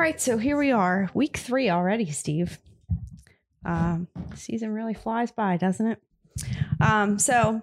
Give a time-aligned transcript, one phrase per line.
[0.00, 2.58] right, so here we are, week three already, Steve.
[3.66, 6.02] Um, season really flies by, doesn't it?
[6.80, 7.60] Um, so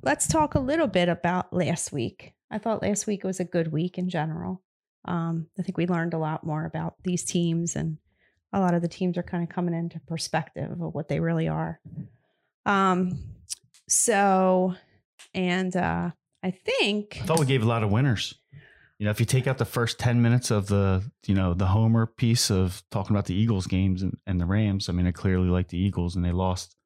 [0.00, 2.34] let's talk a little bit about last week.
[2.52, 4.62] I thought last week was a good week in general.
[5.06, 7.98] Um, I think we learned a lot more about these teams, and
[8.52, 11.48] a lot of the teams are kind of coming into perspective of what they really
[11.48, 11.80] are.
[12.64, 13.18] Um,
[13.88, 14.76] so,
[15.34, 16.12] and uh,
[16.44, 18.36] I think I thought we gave a lot of winners.
[19.02, 21.66] You know, if you take out the first 10 minutes of the, you know, the
[21.66, 25.10] Homer piece of talking about the Eagles games and, and the Rams, I mean, I
[25.10, 26.76] clearly like the Eagles and they lost.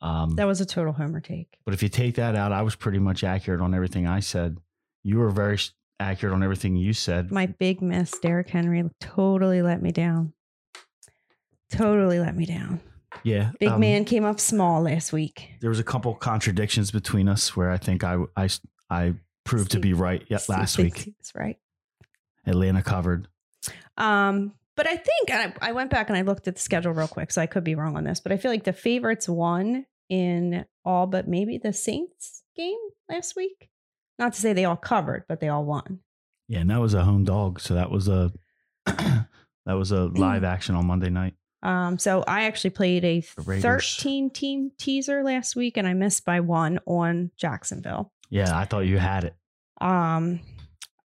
[0.00, 1.58] Um, that was a total homer take.
[1.64, 4.58] but if you take that out, I was pretty much accurate on everything I said.
[5.02, 5.58] You were very
[5.98, 7.32] accurate on everything you said.
[7.32, 10.32] My big miss, Derrick Henry, totally let me down.
[11.72, 12.80] Totally let me down.
[13.24, 13.50] yeah.
[13.58, 15.50] Big um, man came up small last week.
[15.60, 18.48] There was a couple contradictions between us where I think I, I,
[18.88, 21.14] I proved to be right Steve last thinks week.
[21.18, 21.58] was right.
[22.46, 23.28] Atlanta covered.
[23.96, 27.08] Um, but I think I, I went back and I looked at the schedule real
[27.08, 29.86] quick, so I could be wrong on this, but I feel like the favorites won
[30.08, 33.68] in all but maybe the Saints game last week.
[34.18, 36.00] Not to say they all covered, but they all won.
[36.48, 37.60] Yeah, and that was a home dog.
[37.60, 38.32] So that was a
[38.86, 39.26] that
[39.66, 41.34] was a live action on Monday night.
[41.62, 46.40] Um, so I actually played a 13 team teaser last week and I missed by
[46.40, 48.12] one on Jacksonville.
[48.30, 49.34] Yeah, I thought you had it.
[49.80, 50.40] Um,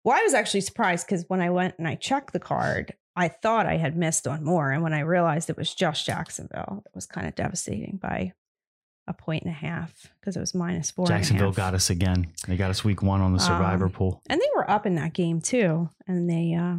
[0.05, 3.29] well, I was actually surprised because when I went and I checked the card, I
[3.29, 4.70] thought I had missed on more.
[4.70, 8.33] And when I realized it was just Jacksonville, it was kind of devastating by
[9.06, 11.06] a point and a half because it was minus four.
[11.06, 12.33] Jacksonville got us again.
[12.48, 14.23] They got us week one on the survivor Um, pool.
[14.29, 15.91] And they were up in that game too.
[16.07, 16.77] And they uh,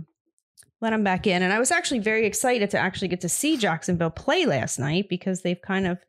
[0.82, 1.44] let them back in.
[1.44, 5.08] And I was actually very excited to actually get to see Jacksonville play last night
[5.08, 6.00] because they've kind of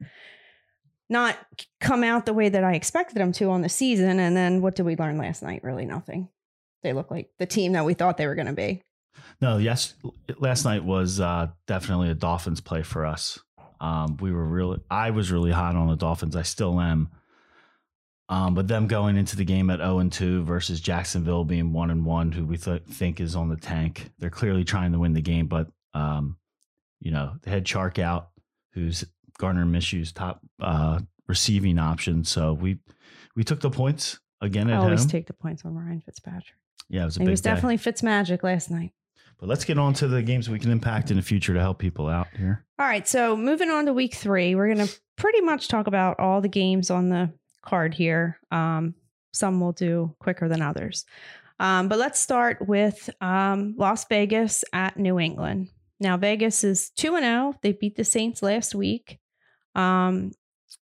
[1.14, 1.38] not
[1.80, 4.18] come out the way that I expected them to on the season.
[4.18, 5.62] And then what did we learn last night?
[5.62, 6.28] Really nothing.
[6.82, 8.82] They look like the team that we thought they were going to be.
[9.40, 9.94] No, yes,
[10.38, 13.38] last night was uh, definitely a Dolphins play for us.
[13.80, 16.36] Um, we were really, I was really hot on the Dolphins.
[16.36, 17.10] I still am.
[18.28, 21.90] Um, but them going into the game at 0 and 2 versus Jacksonville being 1
[21.90, 24.10] and 1, who we th- think is on the tank.
[24.18, 26.38] They're clearly trying to win the game, but, um,
[27.00, 28.30] you know, they had Chark out,
[28.72, 29.04] who's
[29.38, 32.24] Gardner Minshew's top uh, receiving option.
[32.24, 32.78] So we
[33.36, 35.08] we took the points again I always home.
[35.10, 36.54] take the points on Ryan Fitzpatrick.
[36.88, 37.50] yeah, it was a He big was day.
[37.50, 38.92] definitely Fitzmagic last night.
[39.40, 41.78] But let's get on to the games we can impact in the future to help
[41.78, 42.64] people out here.
[42.78, 46.20] All right, so moving on to week three, we're going to pretty much talk about
[46.20, 47.30] all the games on the
[47.62, 48.38] card here.
[48.52, 48.94] Um,
[49.32, 51.04] some we'll do quicker than others.
[51.58, 55.68] Um, but let's start with um, Las Vegas at New England.
[55.98, 57.54] Now, Vegas is 2 and 0.
[57.62, 59.18] They beat the Saints last week.
[59.74, 60.32] Um,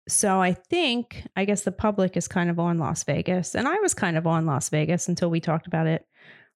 [0.09, 3.55] so I think, I guess the public is kind of on Las Vegas.
[3.55, 6.07] And I was kind of on Las Vegas until we talked about it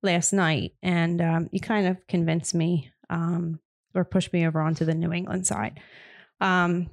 [0.03, 0.73] last night.
[0.83, 3.61] And um, you kind of convinced me um,
[3.95, 5.81] or pushed me over onto the New England side.
[6.41, 6.91] Um,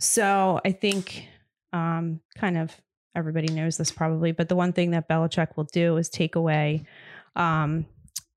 [0.00, 1.28] so I think
[1.72, 2.74] um, kind of
[3.14, 6.84] everybody knows this probably, but the one thing that Belichick will do is take away
[7.34, 7.86] um,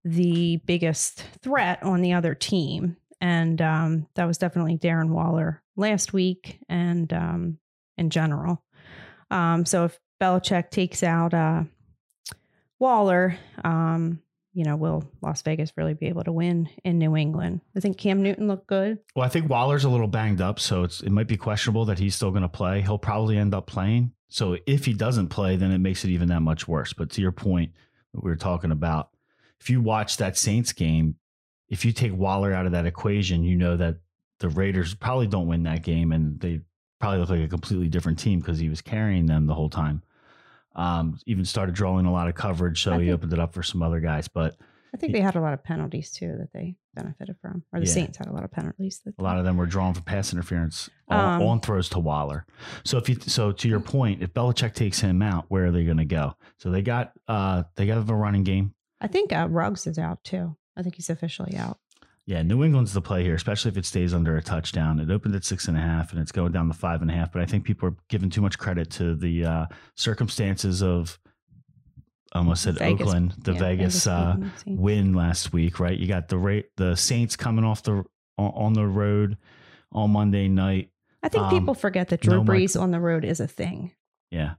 [0.03, 2.97] the biggest threat on the other team.
[3.21, 7.57] And um, that was definitely Darren Waller last week and um,
[7.97, 8.63] in general.
[9.29, 11.63] Um, so if Belichick takes out uh,
[12.79, 14.21] Waller, um,
[14.53, 17.61] you know, will Las Vegas really be able to win in New England?
[17.75, 18.99] I think Cam Newton looked good.
[19.15, 21.99] Well, I think Waller's a little banged up, so it's it might be questionable that
[21.99, 22.81] he's still going to play.
[22.81, 24.13] He'll probably end up playing.
[24.29, 26.93] So if he doesn't play, then it makes it even that much worse.
[26.93, 27.73] But to your point
[28.13, 29.09] we were talking about,
[29.59, 31.15] if you watch that Saints game,
[31.69, 33.97] if you take Waller out of that equation, you know that
[34.39, 36.61] the Raiders probably don't win that game, and they
[36.99, 40.01] probably look like a completely different team because he was carrying them the whole time.
[40.75, 43.63] Um, even started drawing a lot of coverage, so I he opened it up for
[43.63, 44.27] some other guys.
[44.27, 44.55] But
[44.93, 47.85] I think they had a lot of penalties too that they benefited from, or the
[47.85, 47.91] Yeah.
[47.93, 49.01] Saints had a lot of penalties.
[49.17, 52.45] A lot of them were drawn for pass interference on, Um, on throws to Waller.
[52.85, 55.83] So if you so to your point, if Belichick takes him out, where are they
[55.85, 56.35] going to go?
[56.57, 58.73] So they got uh they got the running game.
[59.01, 60.55] I think uh, Ruggs is out too.
[60.79, 61.77] I think he's officially out.
[62.25, 64.99] Yeah, New England's the play here, especially if it stays under a touchdown.
[64.99, 67.13] It opened at six and a half, and it's going down to five and a
[67.13, 67.31] half.
[67.31, 69.65] But I think people are giving too much credit to the uh,
[69.95, 71.19] circumstances of.
[72.31, 73.07] I almost said Vegas.
[73.07, 74.79] Oakland, the Yeah, Vegas, uh, the Saints.
[74.79, 75.97] win last week, right?
[75.97, 78.03] You got the rate the Saints coming off the
[78.37, 79.37] on, the road
[79.91, 80.91] on Monday night.
[81.23, 83.91] I think um, people forget that Drew no, Brees on the road is a thing.
[84.29, 84.53] Yeah.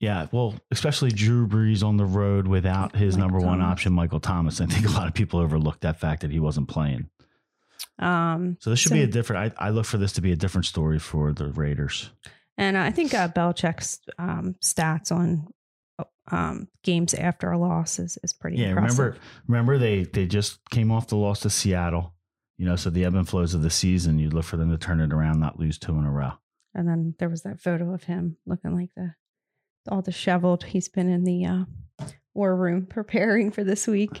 [0.00, 0.26] Yeah.
[0.32, 4.60] Well, especially Drew Brees on the road without his Michael number one option, Michael Thomas.
[4.60, 7.08] I think a lot of people overlooked that fact that he wasn't playing.
[7.98, 10.32] Um, So this should So- be a different, I, I look for this to be
[10.32, 12.10] a different story for the Raiders.
[12.58, 15.48] and I think uh, Belichick's um, stats on
[16.30, 18.98] um, games after a loss is, is pretty Yeah, impressive.
[18.98, 22.12] remember remember they they just came off the loss to Seattle.
[22.58, 24.78] You know, so the ebb and flows of the season, you'd look for them to
[24.78, 26.32] turn it around, not lose two in a row.
[26.74, 29.14] And then there was that photo of him looking like the
[29.88, 30.64] all disheveled.
[30.64, 31.64] He's been in the uh,
[32.34, 34.20] war room preparing for this week.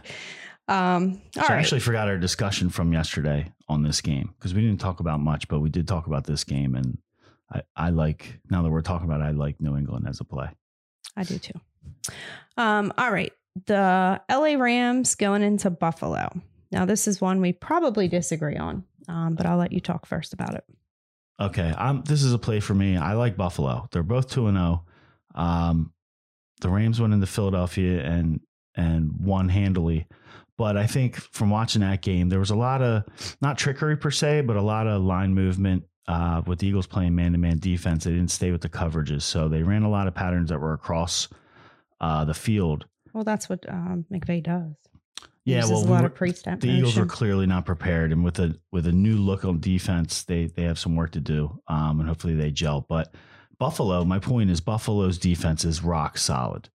[0.68, 4.80] Um, So I actually forgot our discussion from yesterday on this game because we didn't
[4.80, 6.74] talk about much, but we did talk about this game.
[6.74, 6.98] And
[7.52, 10.24] I, I like, now that we're talking about it, I like New England as a
[10.24, 10.48] play.
[11.16, 11.58] I do too.
[12.56, 13.32] Um, all right.
[13.66, 16.28] The LA Rams going into Buffalo.
[16.72, 20.32] Now, this is one we probably disagree on, um, but I'll let you talk first
[20.32, 20.64] about it.
[21.40, 21.70] Okay.
[21.70, 22.96] Um, this is a play for me.
[22.96, 23.88] I like Buffalo.
[23.92, 24.84] They're both 2 and 0.
[25.36, 25.92] Um,
[26.60, 28.40] the Rams went into Philadelphia and
[28.74, 30.06] and won handily.
[30.58, 33.04] But I think from watching that game, there was a lot of
[33.42, 37.14] not trickery per se, but a lot of line movement uh, with the Eagles playing
[37.14, 38.04] man to man defense.
[38.04, 40.72] They didn't stay with the coverages, so they ran a lot of patterns that were
[40.72, 41.28] across
[42.00, 42.86] uh, the field.
[43.12, 44.72] Well, that's what um, McVay does.
[45.44, 47.08] Yeah, well, a we lot were- the Eagles were motion.
[47.08, 50.78] clearly not prepared, and with a with a new look on defense, they they have
[50.78, 52.84] some work to do, um, and hopefully they gel.
[52.88, 53.14] But
[53.58, 56.68] Buffalo, my point is, Buffalo's defense is rock solid.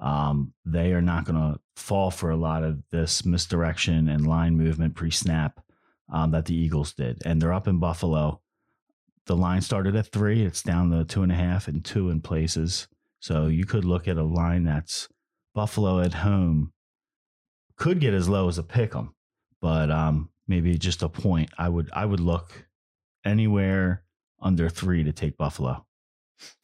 [0.00, 4.56] Um, they are not going to fall for a lot of this misdirection and line
[4.56, 5.60] movement pre snap
[6.12, 8.40] um, that the Eagles did, and they're up in Buffalo.
[9.26, 12.20] The line started at three; it's down to two and a half and two in
[12.20, 12.88] places.
[13.20, 15.08] So you could look at a line that's
[15.54, 16.72] Buffalo at home
[17.76, 19.14] could get as low as a pick 'em,
[19.60, 21.50] but um, maybe just a point.
[21.58, 22.68] I would I would look
[23.24, 24.04] anywhere
[24.40, 25.86] under three to take Buffalo.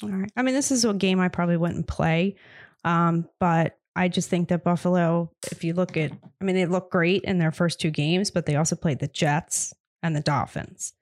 [0.03, 0.31] All right.
[0.37, 2.37] I mean, this is a game I probably wouldn't play,
[2.85, 6.91] um, but I just think that Buffalo, if you look at, I mean, they look
[6.91, 10.93] great in their first two games, but they also played the Jets and the Dolphins.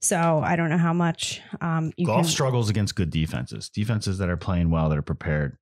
[0.00, 2.30] So I don't know how much um, you Golf can.
[2.30, 5.56] struggles against good defenses, defenses that are playing well, that are prepared.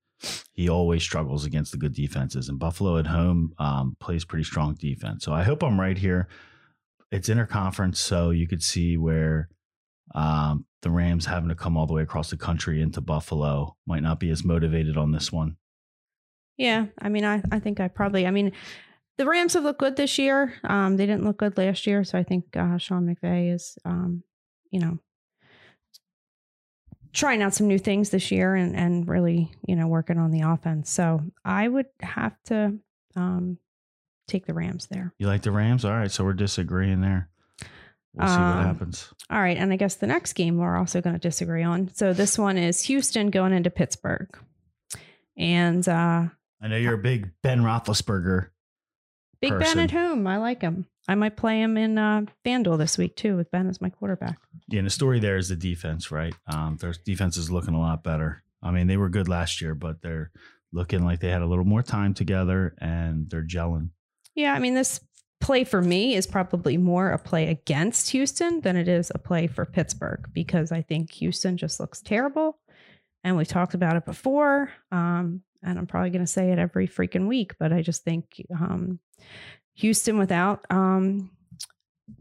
[0.52, 4.74] He always struggles against the good defenses, and Buffalo at home um, plays pretty strong
[4.74, 5.24] defense.
[5.24, 6.28] So I hope I'm right here.
[7.10, 9.48] It's interconference, so you could see where
[10.14, 14.02] um, the Rams having to come all the way across the country into Buffalo might
[14.02, 15.56] not be as motivated on this one.
[16.56, 18.52] Yeah, I mean, I, I think I probably, I mean,
[19.18, 20.54] the Rams have looked good this year.
[20.62, 24.22] Um, they didn't look good last year, so I think uh, Sean McVay is, um,
[24.70, 24.98] you know,
[27.12, 30.42] trying out some new things this year and and really, you know, working on the
[30.42, 30.90] offense.
[30.90, 32.74] So I would have to
[33.16, 33.58] um,
[34.28, 35.14] take the Rams there.
[35.18, 35.84] You like the Rams?
[35.84, 37.30] All right, so we're disagreeing there.
[38.14, 39.12] We'll see Um, what happens.
[39.30, 41.90] All right, and I guess the next game we're also going to disagree on.
[41.94, 44.28] So this one is Houston going into Pittsburgh,
[45.36, 46.28] and uh,
[46.62, 48.48] I know you're a big Ben Roethlisberger.
[49.40, 49.76] Big person.
[49.76, 50.26] Ben at home.
[50.26, 50.86] I like him.
[51.06, 54.38] I might play him in uh, FanDuel this week too, with Ben as my quarterback.
[54.68, 56.34] Yeah, and the story there is the defense, right?
[56.46, 58.42] Um, their defense is looking a lot better.
[58.62, 60.30] I mean, they were good last year, but they're
[60.72, 63.90] looking like they had a little more time together and they're gelling.
[64.34, 64.98] Yeah, I mean, this
[65.44, 69.46] play for me is probably more a play against Houston than it is a play
[69.46, 72.58] for Pittsburgh because I think Houston just looks terrible.
[73.24, 74.72] And we've talked about it before.
[74.90, 78.42] Um, and I'm probably going to say it every freaking week, but I just think
[78.58, 79.00] um,
[79.74, 81.30] Houston without um,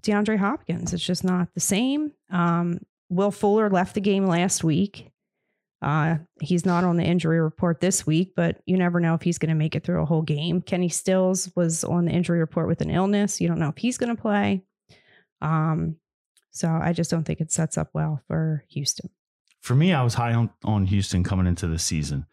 [0.01, 2.11] DeAndre Hopkins, it's just not the same.
[2.29, 5.12] Um, Will Fuller left the game last week.
[5.83, 9.37] Uh, he's not on the injury report this week, but you never know if he's
[9.37, 10.61] going to make it through a whole game.
[10.61, 13.41] Kenny Stills was on the injury report with an illness.
[13.41, 14.63] You don't know if he's going to play.
[15.41, 15.97] Um,
[16.51, 19.09] so I just don't think it sets up well for Houston.
[19.59, 22.27] For me, I was high on, on Houston coming into the season.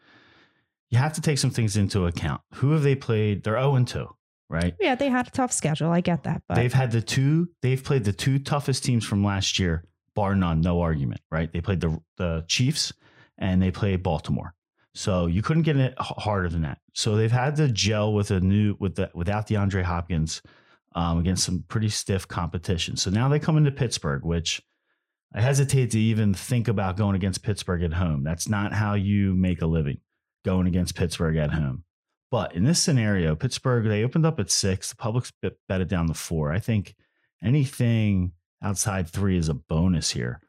[0.89, 2.41] You have to take some things into account.
[2.55, 3.43] Who have they played?
[3.43, 4.07] They're 0 2,
[4.49, 4.75] right?
[4.79, 5.91] Yeah, they had a tough schedule.
[5.91, 9.25] I get that, but they've had the two, they've played the two toughest teams from
[9.25, 9.83] last year,
[10.15, 11.51] bar none, no argument, right?
[11.51, 12.93] They played the, the Chiefs
[13.37, 14.53] and they play Baltimore.
[14.93, 16.79] So you couldn't get it harder than that.
[16.93, 20.41] So they've had to gel with a new with the without DeAndre Hopkins
[20.95, 22.97] um, against some pretty stiff competition.
[22.97, 24.61] So now they come into Pittsburgh, which
[25.33, 28.23] I hesitate to even think about going against Pittsburgh at home.
[28.23, 29.99] That's not how you make a living
[30.43, 31.85] going against Pittsburgh at home.
[32.29, 34.89] But in this scenario, Pittsburgh they opened up at six.
[34.89, 36.51] The public's bet it down to four.
[36.51, 36.95] I think
[37.41, 40.41] anything outside three is a bonus here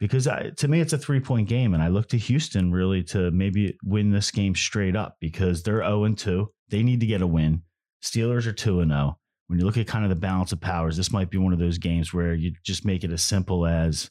[0.00, 3.04] because I, to me it's a three point game and i look to houston really
[3.04, 7.06] to maybe win this game straight up because they're 0 and 2 they need to
[7.06, 7.62] get a win.
[8.02, 10.96] Steelers are 2 and 0 when you look at kind of the balance of powers
[10.96, 14.10] this might be one of those games where you just make it as simple as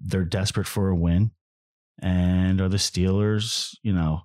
[0.00, 1.32] they're desperate for a win
[2.00, 4.20] and are the steelers you know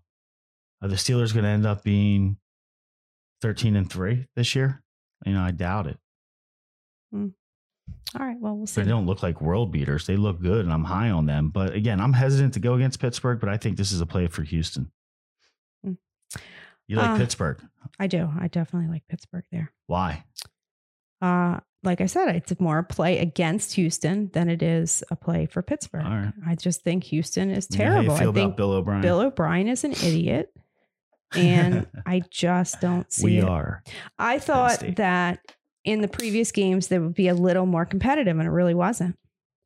[0.82, 2.38] are the steelers going to end up being
[3.42, 4.84] 13 and 3 this year?
[5.26, 5.98] You know i doubt it
[7.12, 7.30] hmm.
[8.20, 8.38] All right.
[8.40, 8.82] Well, we'll see.
[8.82, 10.06] they don't look like world beaters.
[10.08, 11.50] They look good, and I'm high on them.
[11.50, 14.28] But again, I'm hesitant to go against Pittsburgh, but I think this is a play
[14.28, 14.92] for Houston.
[15.86, 15.96] All
[16.88, 17.62] You like Uh, Pittsburgh?
[18.00, 18.30] I do.
[18.40, 19.72] I definitely like Pittsburgh there.
[19.88, 20.24] Why?
[21.22, 25.46] Uh, like I said, it's more a play against Houston than it is a play
[25.46, 26.04] for Pittsburgh.
[26.06, 26.34] All right.
[26.46, 28.18] I just think Houston is You know how you terrible.
[28.18, 29.02] feel I think Bill O'Brien?
[29.02, 30.52] Bill O'Brien is an idiot,
[31.36, 33.44] and I just don't see we it.
[33.48, 33.84] are.
[34.18, 35.40] I thought that
[35.86, 39.16] in the previous games they would be a little more competitive, and it really wasn't.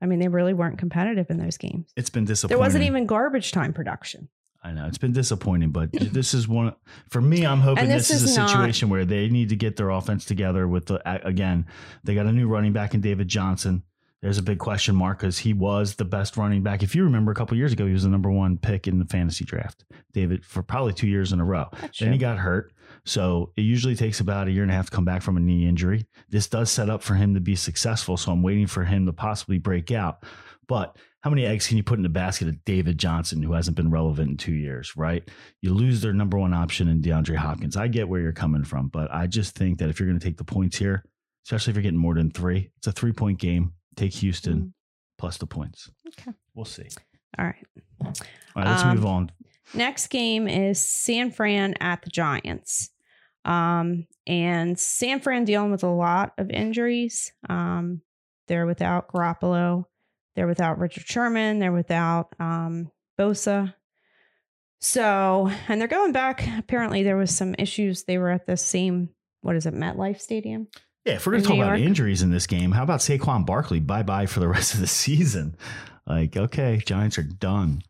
[0.01, 1.91] I mean, they really weren't competitive in those games.
[1.97, 2.57] It's been disappointing.
[2.57, 4.29] There wasn't even garbage time production.
[4.61, 6.75] I know it's been disappointing, but this is one
[7.09, 7.45] for me.
[7.45, 9.89] I'm hoping this, this is, is a not- situation where they need to get their
[9.89, 10.67] offense together.
[10.67, 11.65] With the again,
[12.03, 13.83] they got a new running back in David Johnson.
[14.21, 16.83] There's a big question mark because he was the best running back.
[16.83, 19.05] If you remember, a couple years ago, he was the number one pick in the
[19.05, 19.85] fantasy draft.
[20.11, 21.67] David for probably two years in a row.
[21.79, 22.73] That's Then he got hurt.
[23.05, 25.39] So it usually takes about a year and a half to come back from a
[25.39, 26.05] knee injury.
[26.27, 28.17] This does set up for him to be successful.
[28.17, 30.23] So I'm waiting for him to possibly break out.
[30.67, 33.75] But how many eggs can you put in the basket of David Johnson, who hasn't
[33.75, 35.27] been relevant in two years, right?
[35.61, 37.75] You lose their number one option in DeAndre Hopkins.
[37.75, 40.25] I get where you're coming from, but I just think that if you're going to
[40.25, 41.03] take the points here,
[41.45, 43.73] especially if you're getting more than three, it's a three point game.
[43.99, 44.73] Take Houston Mm.
[45.17, 45.91] plus the points.
[46.07, 46.31] Okay.
[46.55, 46.87] We'll see.
[47.37, 47.55] All right.
[48.01, 48.13] All
[48.55, 49.31] right, let's Um, move on.
[49.73, 52.89] Next game is San Fran at the Giants.
[53.45, 57.31] Um, and San Fran dealing with a lot of injuries.
[57.49, 58.01] Um,
[58.47, 59.85] they're without Garoppolo.
[60.35, 61.59] They're without Richard Sherman.
[61.59, 63.73] They're without um, Bosa.
[64.79, 66.47] So, and they're going back.
[66.57, 68.03] Apparently, there was some issues.
[68.05, 69.09] They were at the same,
[69.41, 70.67] what is it, MetLife Stadium?
[71.09, 71.87] Yeah, if we're going to talk New about York.
[71.87, 73.79] injuries in this game, how about Saquon Barkley?
[73.79, 75.55] Bye bye for the rest of the season.
[76.07, 77.83] Like, okay, Giants are done.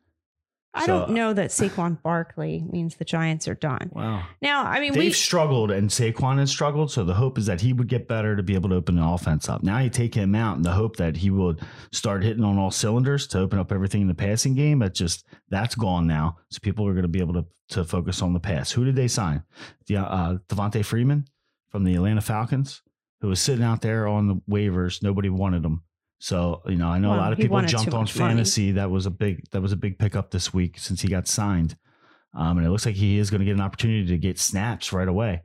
[0.72, 3.90] I So- don't know that Saquon Barkley means the Giants are done.
[3.92, 4.24] Wow.
[4.40, 6.92] Now, I mean, They've we struggled and Saquon has struggled.
[6.92, 9.04] So the hope is that he would get better to be able to open the
[9.04, 9.64] offense up.
[9.64, 11.62] Now you take him out and the hope that he would
[11.92, 14.80] start hitting on all cylinders to open up everything in the passing game.
[14.80, 16.38] That just that's gone now.
[16.52, 18.72] So people are going to be able to to focus on the pass.
[18.72, 19.44] Who did they sign?
[19.88, 21.26] The uh, Devonta Freeman
[21.70, 22.82] from the Atlanta Falcons,
[23.22, 25.04] who was sitting out there on the waivers.
[25.04, 25.84] Nobody wanted him.
[26.20, 28.34] So you know, I know a lot of people jumped on much money.
[28.34, 28.72] fantasy.
[28.74, 31.78] That was a big that was a big pickup this week since he got signed.
[32.34, 34.94] Um, and it looks like he is going to get an opportunity to get snaps
[34.94, 35.42] right away.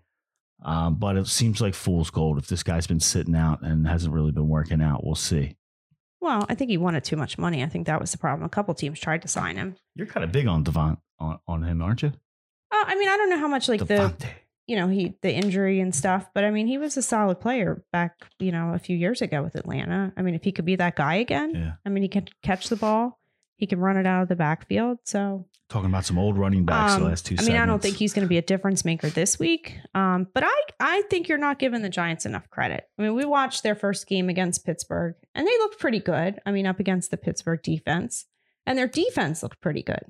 [0.65, 4.13] Um, but it seems like fool's gold if this guy's been sitting out and hasn't
[4.13, 5.05] really been working out.
[5.05, 5.57] We'll see.
[6.21, 7.63] well, I think he wanted too much money.
[7.63, 8.45] I think that was the problem.
[8.47, 9.77] A couple teams tried to sign him.
[9.95, 12.09] You're kind of big on Devon on, on him, aren't you?
[12.09, 14.27] Uh, I mean, I don't know how much like the Devonta.
[14.67, 17.85] You know he the injury and stuff, but I mean he was a solid player
[17.93, 20.13] back you know a few years ago with Atlanta.
[20.17, 21.73] I mean, if he could be that guy again, Yeah.
[21.85, 23.21] I mean he can catch the ball,
[23.57, 24.99] he can run it out of the backfield.
[25.05, 27.81] So Talking about some old running backs the um, last two I mean, I don't
[27.81, 29.79] think he's going to be a difference maker this week.
[29.95, 32.87] Um, but I I think you're not giving the Giants enough credit.
[32.99, 36.39] I mean, we watched their first game against Pittsburgh, and they looked pretty good.
[36.45, 38.27] I mean, up against the Pittsburgh defense,
[38.67, 40.05] and their defense looked pretty good.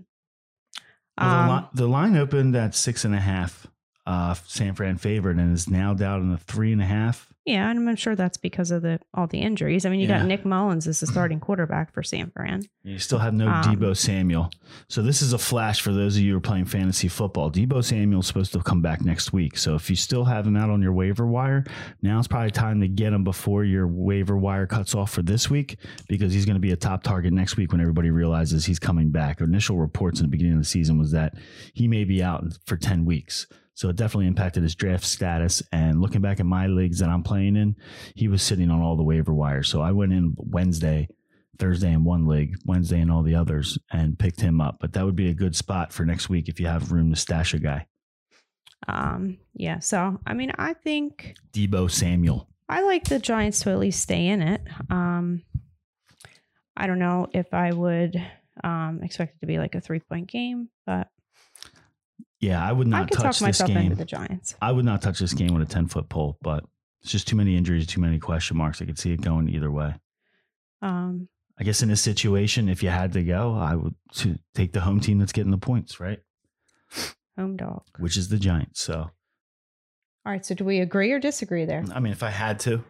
[1.16, 3.68] Well, the, Um, li- the line opened at six and a half,
[4.06, 7.28] uh, San Fran favored, and is now down in the three and a half.
[7.46, 9.84] Yeah, and I'm sure that's because of the all the injuries.
[9.84, 10.20] I mean, you Yeah.
[10.20, 12.62] got Nick Mullens as the starting quarterback for San Fran.
[12.84, 14.50] You still have no Um, Deebo Samuel.
[14.88, 17.50] So this is a flash for those of you who are playing fantasy football.
[17.50, 19.58] Deebo Samuel's supposed to come back next week.
[19.58, 21.64] So if you still have him out on your waiver wire,
[22.00, 25.50] now it's probably time to get him before your waiver wire cuts off for this
[25.50, 25.76] week
[26.08, 29.10] because he's going to be a top target next week when everybody realizes he's coming
[29.10, 29.42] back.
[29.42, 31.34] Initial reports in the beginning of the season was that
[31.74, 33.46] he may be out for 10 weeks.
[33.74, 35.62] So it definitely impacted his draft status.
[35.72, 37.76] And looking back at my leagues that I'm playing in,
[38.14, 39.68] he was sitting on all the waiver wires.
[39.68, 41.08] So I went in Wednesday
[41.58, 44.78] Thursday in one league, Wednesday in all the others, and picked him up.
[44.80, 47.16] But that would be a good spot for next week if you have room to
[47.16, 47.86] stash a guy.
[48.86, 52.48] Um, yeah, so I mean, I think Deebo Samuel.
[52.68, 54.62] I like the Giants to at least stay in it.
[54.90, 55.42] Um,
[56.76, 58.20] I don't know if I would
[58.62, 61.08] um, expect it to be like a three point game, but
[62.44, 63.94] Yeah, I would I not could touch talk this myself into game.
[63.94, 64.54] the Giants.
[64.60, 66.64] I would not touch this game with a 10 foot pole, but
[67.02, 68.80] it's just too many injuries, too many question marks.
[68.82, 69.94] I could see it going either way.
[70.82, 74.72] Um, I guess in this situation, if you had to go, I would to take
[74.72, 76.18] the home team that's getting the points, right?
[77.38, 77.82] home dog.
[77.98, 78.80] Which is the Giants.
[78.82, 79.10] So, All
[80.32, 81.84] right, so do we agree or disagree there?
[81.94, 82.82] I mean, if I had to,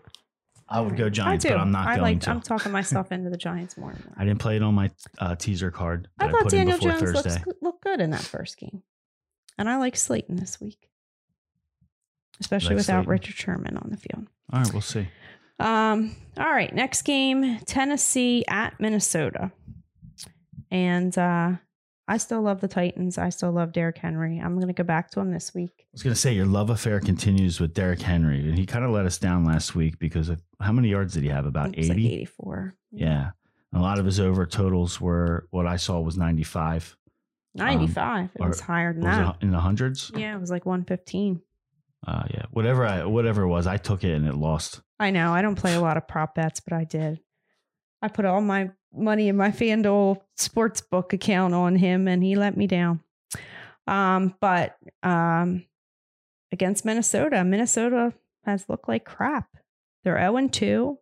[0.68, 2.20] I would go Giants, but I'm not I going like.
[2.23, 2.30] to.
[2.30, 3.90] I'm talking myself into the Giants more.
[3.90, 4.14] And more.
[4.18, 6.08] I didn't play it on my uh, teaser card.
[6.18, 7.42] I thought put in Daniel Jones looks, Thursday.
[7.44, 8.82] good- looked good in that first game,
[9.58, 10.90] and I like Slayton this week,
[12.40, 13.11] especially Like without Slayton.
[13.11, 14.26] Richard Sherman on the field.
[14.52, 15.08] All right, we'll see.
[15.58, 19.52] Um, all right, next game, Tennessee at Minnesota.
[20.70, 21.52] And uh
[22.06, 23.16] I still love the Titans.
[23.16, 24.38] I still love Derrick Henry.
[24.38, 25.70] I'm gonna go back to him this week.
[25.78, 28.84] I was going to say your love affair continues with Derrick Henry, and he kind
[28.84, 31.46] of let us down last week because of how many yards did he have?
[31.46, 31.88] About think eighty.
[31.88, 32.75] like 84.
[32.90, 33.30] Yeah,
[33.73, 36.42] a lot of his over totals were what I saw was ninety
[37.56, 37.66] five.
[37.78, 38.30] 95.
[38.34, 39.37] it or- was higher than Was that.
[39.37, 40.11] it in the hundreds?
[40.14, 41.40] Yeah, it was like 115.
[42.06, 44.82] Uh, yeah, whatever I whatever it was, I took it and it lost.
[45.00, 45.32] I know.
[45.32, 47.20] I don't play a lot of prop bets, but I did.
[48.02, 52.56] I put all my money in my FanDuel sportsbook account on him and he let
[52.56, 53.00] me down.
[53.87, 55.64] Um, but um,
[56.52, 58.12] against Minnesota, Minnesota
[58.44, 59.49] has looked like crap.
[60.04, 60.99] They're 0 2.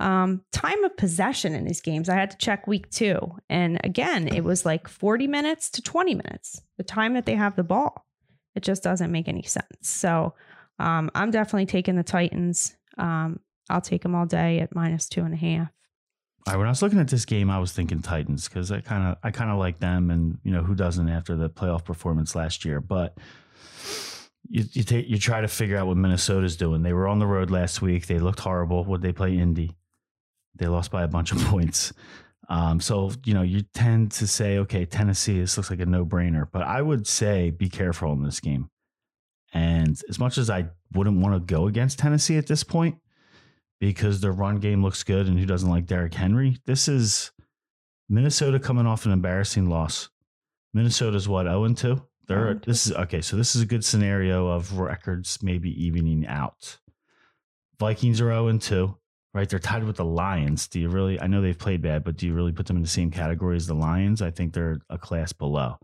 [0.00, 3.18] Um, time of possession in these games, I had to check week two.
[3.50, 7.56] And again, it was like 40 minutes to 20 minutes, the time that they have
[7.56, 8.06] the ball.
[8.54, 9.88] It just doesn't make any sense.
[9.88, 10.34] So
[10.78, 12.76] um, I'm definitely taking the Titans.
[12.96, 15.68] Um, I'll take them all day at minus two and a half.
[16.46, 19.18] When I was looking at this game, I was thinking Titans because I kind of
[19.22, 22.64] I kind of like them, and you know who doesn't after the playoff performance last
[22.64, 22.80] year.
[22.80, 23.18] But
[24.48, 26.82] you you take you try to figure out what Minnesota's doing.
[26.82, 28.06] They were on the road last week.
[28.06, 28.82] They looked horrible.
[28.84, 29.76] Would they play Indy?
[30.58, 31.92] They lost by a bunch of points.
[32.48, 36.04] Um, so you know you tend to say, okay, Tennessee, this looks like a no
[36.04, 36.46] brainer.
[36.50, 38.70] But I would say be careful in this game.
[39.52, 42.98] And as much as I wouldn't want to go against Tennessee at this point,
[43.80, 47.30] because their run game looks good and who doesn't like Derrick Henry, this is
[48.08, 50.08] Minnesota coming off an embarrassing loss.
[50.74, 52.02] Minnesota's what, 0 and 2?
[52.26, 52.64] They're 0-2.
[52.64, 56.78] this is okay, so this is a good scenario of records maybe evening out.
[57.78, 58.94] Vikings are 0 and 2,
[59.34, 59.48] right?
[59.48, 60.68] They're tied with the Lions.
[60.68, 62.82] Do you really I know they've played bad, but do you really put them in
[62.82, 64.22] the same category as the Lions?
[64.22, 65.78] I think they're a class below.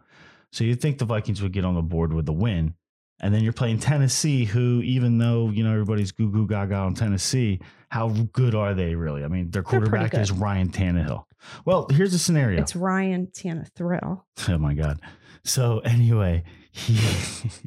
[0.52, 2.74] So you'd think the Vikings would get on the board with the win.
[3.20, 6.94] And then you're playing Tennessee, who, even though you know everybody's goo goo gaga on
[6.94, 9.24] Tennessee, how good are they really?
[9.24, 11.24] I mean, their quarterback is Ryan Tannehill.
[11.64, 12.60] Well, here's the scenario.
[12.60, 14.26] It's Ryan Tana Thrill.
[14.48, 15.00] oh my god.
[15.44, 16.98] So anyway, he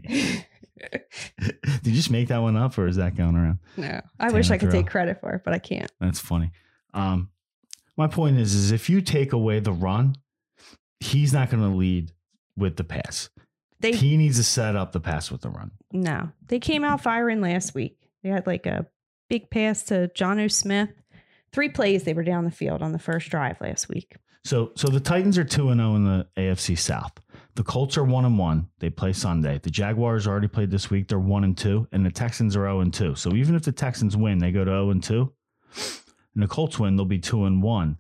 [1.40, 3.60] did you just make that one up, or is that going around?
[3.76, 5.92] No, I wish I could take credit for it, but I can't.
[6.00, 6.52] That's funny.
[6.94, 7.30] Um,
[7.96, 10.16] my point is, is if you take away the run,
[11.00, 12.12] he's not going to lead
[12.56, 13.30] with the pass.
[13.80, 15.72] They He needs to set up the pass with the run.
[15.92, 17.98] no, they came out firing last week.
[18.24, 18.88] They had like a
[19.30, 20.90] big pass to Jonnu Smith.
[21.54, 24.16] Three plays they were down the field on the first drive last week.
[24.44, 27.12] So, so the Titans are two and zero in the AFC South.
[27.58, 28.70] The Colts are one and one.
[28.78, 29.60] They play Sunday.
[29.64, 31.08] The Jaguars already played this week.
[31.08, 33.16] They're one and two, and the Texans are zero and two.
[33.16, 35.34] So even if the Texans win, they go to zero and two,
[36.36, 37.98] and the Colts win, they'll be two and one.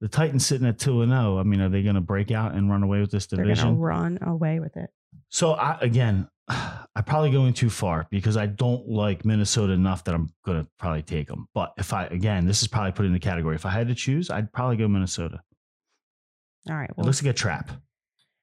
[0.00, 1.38] The Titans sitting at two and zero.
[1.38, 3.50] I mean, are they going to break out and run away with this They're going
[3.50, 3.78] to division?
[3.78, 4.90] run away with it.
[5.28, 10.16] So I again, I'm probably going too far because I don't like Minnesota enough that
[10.16, 11.46] I'm going to probably take them.
[11.54, 13.54] But if I again, this is probably put in the category.
[13.54, 15.42] If I had to choose, I'd probably go Minnesota.
[16.68, 16.90] All right.
[16.90, 17.70] It Well, looks like a trap.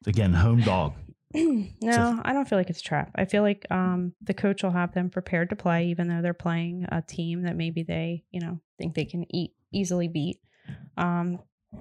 [0.06, 0.94] Again, home dog.
[1.34, 3.12] no, I don't feel like it's a trap.
[3.16, 6.34] I feel like um, the coach will have them prepared to play, even though they're
[6.34, 10.40] playing a team that maybe they, you know, think they can eat easily beat.
[10.98, 11.40] Um,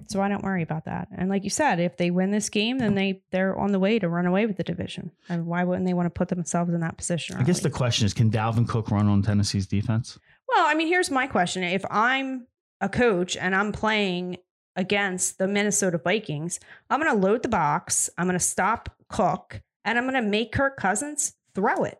[0.08, 1.08] so I don't worry about that.
[1.14, 3.98] And like you said, if they win this game, then they they're on the way
[3.98, 5.10] to run away with the division.
[5.28, 7.36] And why wouldn't they want to put themselves in that position?
[7.36, 10.18] I guess the question is, can Dalvin Cook run on Tennessee's defense?
[10.48, 12.46] Well, I mean, here's my question: If I'm
[12.80, 14.38] a coach and I'm playing
[14.76, 18.08] against the Minnesota Vikings, I'm going to load the box.
[18.16, 21.98] I'm going to stop Cook, and I'm going to make Kirk Cousins throw it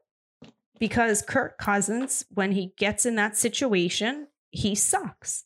[0.79, 5.45] because Kirk Cousins, when he gets in that situation, he sucks.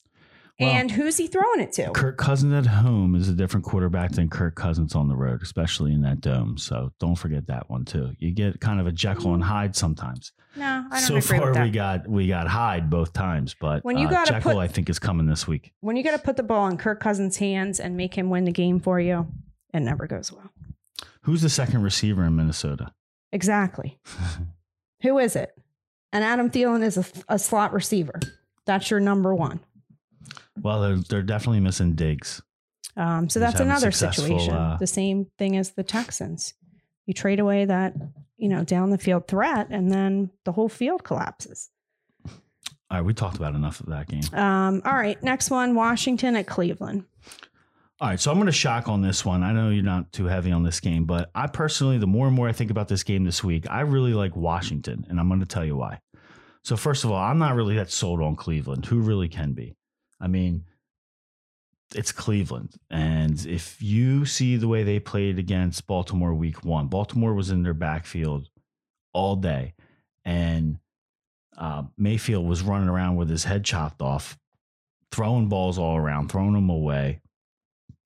[0.59, 1.91] Well, and who's he throwing it to?
[1.91, 5.93] Kirk Cousins at home is a different quarterback than Kirk Cousins on the road, especially
[5.93, 6.57] in that dome.
[6.57, 8.13] So don't forget that one too.
[8.19, 10.33] You get kind of a Jekyll and Hyde sometimes.
[10.57, 11.65] no, I don't So agree far, with that.
[11.65, 14.67] we got we got Hyde both times, but When you uh, gotta Jekyll, put- I
[14.69, 15.73] think, is coming this week.
[15.81, 18.45] when you got to put the ball in Kirk Cousins' hands and make him win
[18.45, 19.27] the game for you,
[19.75, 20.51] it never goes well.
[21.23, 22.93] Who's the second receiver in Minnesota?
[23.31, 23.99] Exactly.
[25.03, 25.53] Who is it?
[26.13, 28.19] And Adam Thielen is a, a slot receiver.
[28.65, 29.61] That's your number one.
[30.61, 32.43] Well, they're they're definitely missing Diggs.
[32.97, 34.55] Um, so that's another situation.
[34.55, 36.55] uh, the same thing as the Texans.
[37.05, 37.95] You trade away that,
[38.37, 41.71] you know, down the field threat, and then the whole field collapses.
[42.89, 44.23] All right, we talked about enough of that game.
[44.33, 47.05] Um, all right, next one Washington at Cleveland.
[48.01, 49.43] All right, so I'm going to shock on this one.
[49.43, 52.37] I know you're not too heavy on this game, but I personally, the more and
[52.37, 55.41] more I think about this game this week, I really like Washington, and I'm going
[55.41, 56.01] to tell you why.
[56.63, 58.87] So, first of all, I'm not really that sold on Cleveland.
[58.87, 59.77] Who really can be?
[60.21, 60.65] I mean,
[61.95, 62.75] it's Cleveland.
[62.91, 67.63] And if you see the way they played against Baltimore week one, Baltimore was in
[67.63, 68.49] their backfield
[69.13, 69.75] all day,
[70.25, 70.79] and
[71.57, 74.39] uh, Mayfield was running around with his head chopped off,
[75.11, 77.21] throwing balls all around, throwing them away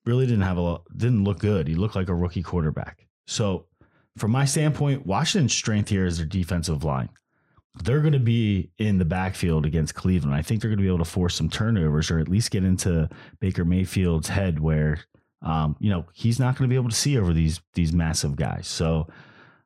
[0.04, 1.68] really didn't have a didn't look good.
[1.68, 3.06] He looked like a rookie quarterback.
[3.26, 3.66] So,
[4.16, 7.10] from my standpoint, Washington's strength here is their defensive line.
[7.74, 10.34] They're going to be in the backfield against Cleveland.
[10.34, 12.64] I think they're going to be able to force some turnovers or at least get
[12.64, 14.98] into Baker Mayfield's head where,
[15.42, 18.36] Um, you know, he's not going to be able to see over these these massive
[18.36, 18.66] guys.
[18.68, 19.08] So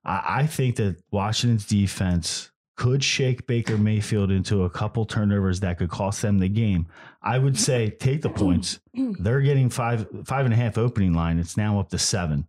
[0.05, 5.79] I, I think that Washington's defense could shake Baker Mayfield into a couple turnovers that
[5.79, 6.87] could cost them the game.
[7.23, 8.81] I would say take the points.
[8.95, 11.38] They're getting five five and a half opening line.
[11.38, 12.47] It's now up to seven.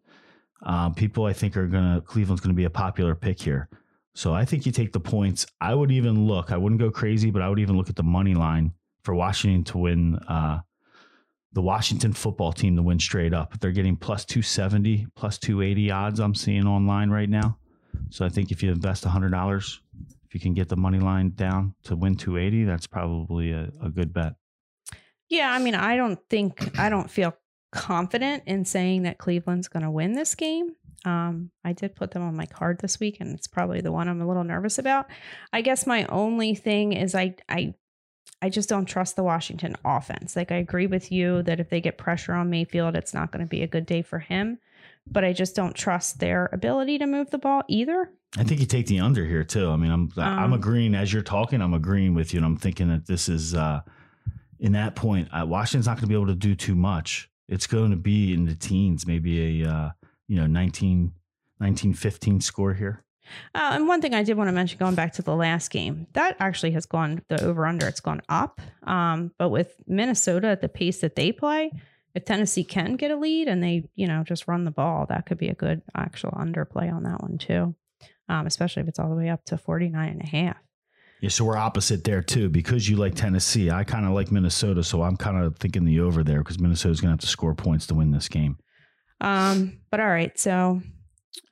[0.63, 3.69] Um, people I think are gonna Cleveland's gonna be a popular pick here.
[4.15, 5.45] So I think you take the points.
[5.59, 6.51] I would even look.
[6.51, 8.73] I wouldn't go crazy, but I would even look at the money line
[9.03, 10.15] for Washington to win.
[10.27, 10.59] Uh,
[11.51, 13.59] the Washington football team to win straight up.
[13.59, 17.57] They're getting plus 270, plus 280 odds I'm seeing online right now.
[18.09, 19.79] So I think if you invest $100,
[20.25, 23.89] if you can get the money line down to win 280, that's probably a, a
[23.89, 24.33] good bet.
[25.29, 27.35] Yeah, I mean, I don't think I don't feel
[27.71, 30.75] confident in saying that Cleveland's going to win this game.
[31.05, 34.07] Um, I did put them on my card this week, and it's probably the one
[34.09, 35.07] I'm a little nervous about.
[35.53, 37.73] I guess my only thing is I I
[38.41, 40.35] I just don't trust the Washington offense.
[40.35, 43.45] Like I agree with you that if they get pressure on Mayfield, it's not going
[43.45, 44.59] to be a good day for him.
[45.07, 48.09] But I just don't trust their ability to move the ball either.
[48.37, 49.69] I think you take the under here too.
[49.69, 51.61] I mean, I'm I'm Um, agreeing as you're talking.
[51.61, 53.81] I'm agreeing with you, and I'm thinking that this is uh,
[54.59, 55.29] in that point.
[55.31, 57.29] Uh, Washington's not going to be able to do too much.
[57.47, 59.89] It's going to be in the teens, maybe a uh,
[60.27, 61.11] you know 19,
[61.59, 63.03] 19 15 score here.
[63.53, 66.07] Uh, and one thing I did want to mention, going back to the last game,
[66.13, 67.87] that actually has gone the over under.
[67.87, 68.61] It's gone up.
[68.83, 71.71] Um, but with Minnesota at the pace that they play,
[72.13, 75.25] if Tennessee can get a lead and they, you know, just run the ball, that
[75.25, 77.75] could be a good actual underplay on that one too.
[78.29, 80.57] Um, especially if it's all the way up to 49 and a half.
[81.21, 82.49] Yeah, so we're opposite there too.
[82.49, 85.99] Because you like Tennessee, I kind of like Minnesota, so I'm kind of thinking the
[85.99, 88.57] over there because Minnesota's going to have to score points to win this game.
[89.21, 90.81] Um, but all right, so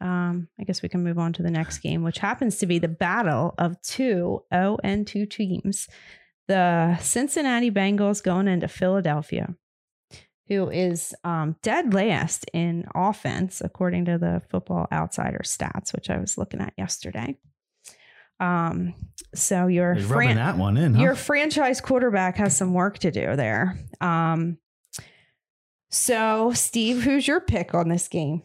[0.02, 2.80] um, I guess we can move on to the next game, which happens to be
[2.80, 5.88] the battle of two O and 2 teams.
[6.47, 9.56] The Cincinnati Bengals going into Philadelphia,
[10.49, 16.17] who is um, dead last in offense, according to the Football Outsider stats, which I
[16.17, 17.38] was looking at yesterday.
[18.41, 18.93] Um,
[19.34, 21.02] so your You're fran- rubbing that one in, huh?
[21.02, 23.80] your franchise quarterback has some work to do there.
[24.02, 24.58] Um,
[25.93, 28.43] so, Steve, who's your pick on this game?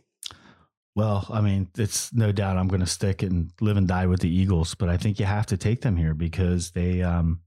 [0.94, 4.20] Well, I mean, it's no doubt I'm going to stick and live and die with
[4.20, 7.40] the Eagles, but I think you have to take them here because they, um,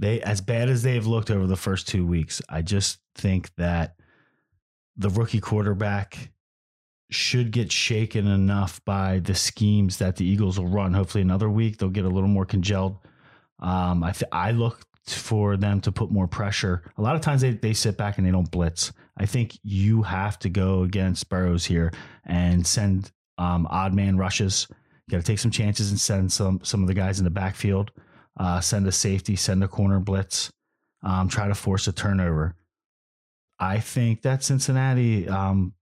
[0.00, 2.42] they as bad as they've looked over the first two weeks.
[2.48, 3.94] I just think that
[4.96, 6.32] the rookie quarterback
[7.10, 10.94] should get shaken enough by the schemes that the Eagles will run.
[10.94, 12.98] Hopefully, another week they'll get a little more congealed.
[13.58, 14.80] Um, I th- I look
[15.12, 16.82] for them to put more pressure.
[16.96, 18.92] A lot of times they they sit back and they don't blitz.
[19.16, 21.92] I think you have to go against Burrows here
[22.24, 24.66] and send um, odd man rushes.
[25.06, 27.30] You got to take some chances and send some some of the guys in the
[27.30, 27.90] backfield.
[28.38, 30.50] Uh, send a safety, send a corner blitz.
[31.02, 32.54] Um, try to force a turnover.
[33.58, 35.74] I think that Cincinnati, um,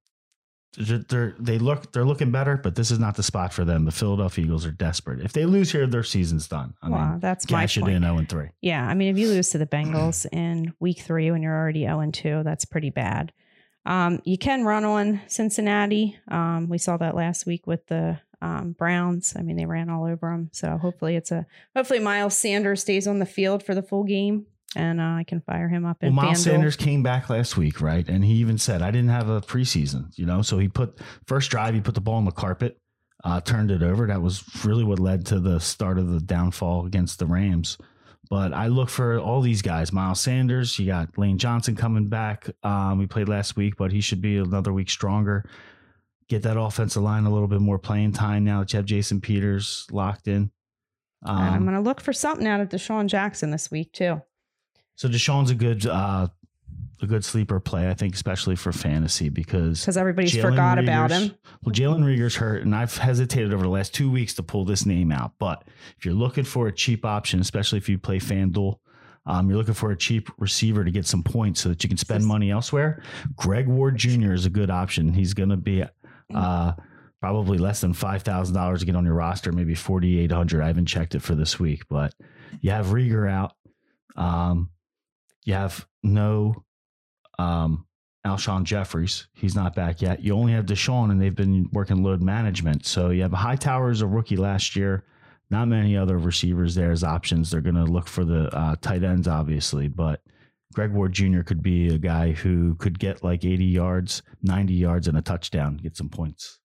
[0.77, 3.85] they're, they're look they're looking better, but this is not the spot for them.
[3.85, 5.21] The Philadelphia Eagles are desperate.
[5.21, 6.75] If they lose here, their season's done.
[6.83, 7.95] I well, mean, that's my cash it point.
[7.95, 8.49] in zero and three.
[8.61, 11.85] Yeah, I mean, if you lose to the Bengals in week three when you're already
[11.85, 13.33] 0 and 2, that's pretty bad.
[13.87, 16.19] Um, you can run on Cincinnati.
[16.29, 19.35] Um, we saw that last week with the um, Browns.
[19.37, 20.51] I mean, they ran all over them.
[20.53, 24.47] So hopefully, it's a hopefully Miles Sanders stays on the field for the full game,
[24.77, 26.43] and uh, I can fire him up Well, Miles FanDuel.
[26.45, 28.07] Sanders came back last week, right?
[28.09, 30.43] And he even said, "I didn't have a preseason," you know.
[30.43, 32.79] So he put first drive, he put the ball on the carpet,
[33.25, 34.07] uh, turned it over.
[34.07, 37.79] That was really what led to the start of the downfall against the Rams.
[38.31, 39.91] But I look for all these guys.
[39.91, 42.51] Miles Sanders, you got Lane Johnson coming back.
[42.63, 45.49] Um, we played last week, but he should be another week stronger.
[46.29, 49.23] Get that offensive line a little bit more playing time now that you have Jason
[49.23, 50.51] Peters locked in.
[51.23, 54.21] And I'm Um, going to look for something out of DeSean Jackson this week too.
[54.99, 56.27] So DeSean's a good, uh,
[57.01, 61.13] a good sleeper play, I think, especially for fantasy because because everybody's Jalen forgot about
[61.13, 61.37] him.
[61.63, 64.87] Well, Jalen Reagor's hurt, and I've hesitated over the last two weeks to pull this
[64.87, 65.35] name out.
[65.39, 65.63] But
[65.97, 68.81] if you're looking for a cheap option, especially if you play FanDuel,
[69.25, 71.97] um, you're looking for a cheap receiver to get some points so that you can
[71.97, 73.01] spend money elsewhere.
[73.37, 74.33] Greg Ward Jr.
[74.33, 75.13] is a good option.
[75.13, 75.85] He's going to be
[76.35, 76.73] uh,
[77.21, 80.61] probably less than five thousand dollars to get on your roster, maybe forty eight hundred.
[80.61, 82.13] I haven't checked it for this week, but
[82.61, 83.53] you have Reagor out.
[84.17, 84.71] Um,
[85.49, 86.63] you have no
[87.39, 87.87] um,
[88.27, 89.29] Alshon Jeffries.
[89.33, 90.23] He's not back yet.
[90.23, 92.85] You only have DeSean, and they've been working load management.
[92.85, 95.05] So you have Hightower as a rookie last year.
[95.49, 97.51] Not many other receivers there as options.
[97.51, 100.21] They're going to look for the uh, tight ends, obviously, but
[100.75, 101.41] Greg Ward Jr.
[101.41, 105.79] could be a guy who could get like 80 yards, 90 yards, and a touchdown,
[105.79, 106.59] get some points.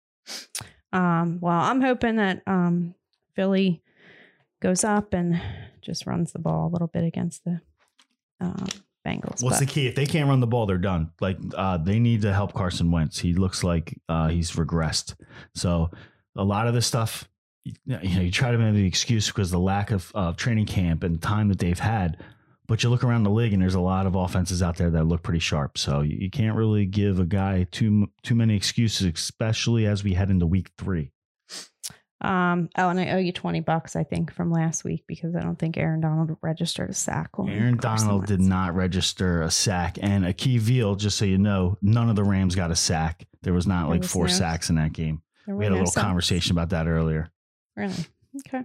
[0.92, 2.96] Um, well, I'm hoping that um,
[3.36, 3.80] Philly
[4.60, 5.40] goes up and
[5.80, 7.60] just runs the ball a little bit against the
[8.42, 8.66] um,
[9.06, 9.42] Bengals.
[9.42, 9.86] What's but- the key?
[9.86, 11.10] If they can't run the ball, they're done.
[11.20, 13.18] Like uh, they need to help Carson Wentz.
[13.18, 15.14] He looks like uh, he's regressed.
[15.54, 15.90] So
[16.36, 17.28] a lot of this stuff,
[17.64, 21.04] you know, you try to make the excuse because the lack of uh, training camp
[21.04, 22.18] and time that they've had.
[22.68, 25.04] But you look around the league, and there's a lot of offenses out there that
[25.04, 25.76] look pretty sharp.
[25.76, 30.14] So you, you can't really give a guy too too many excuses, especially as we
[30.14, 31.11] head into week three.
[32.22, 35.40] Um, oh, and I owe you 20 bucks, I think, from last week because I
[35.40, 37.30] don't think Aaron Donald registered a sack.
[37.38, 42.08] Aaron Donald did not register a sack, and Akee Veal, just so you know, none
[42.08, 43.26] of the Rams got a sack.
[43.42, 45.20] There was not There like was four no- sacks in that game.
[45.48, 46.04] We had a no little sacks.
[46.06, 47.28] conversation about that earlier.
[47.76, 48.06] Really?
[48.46, 48.64] Okay.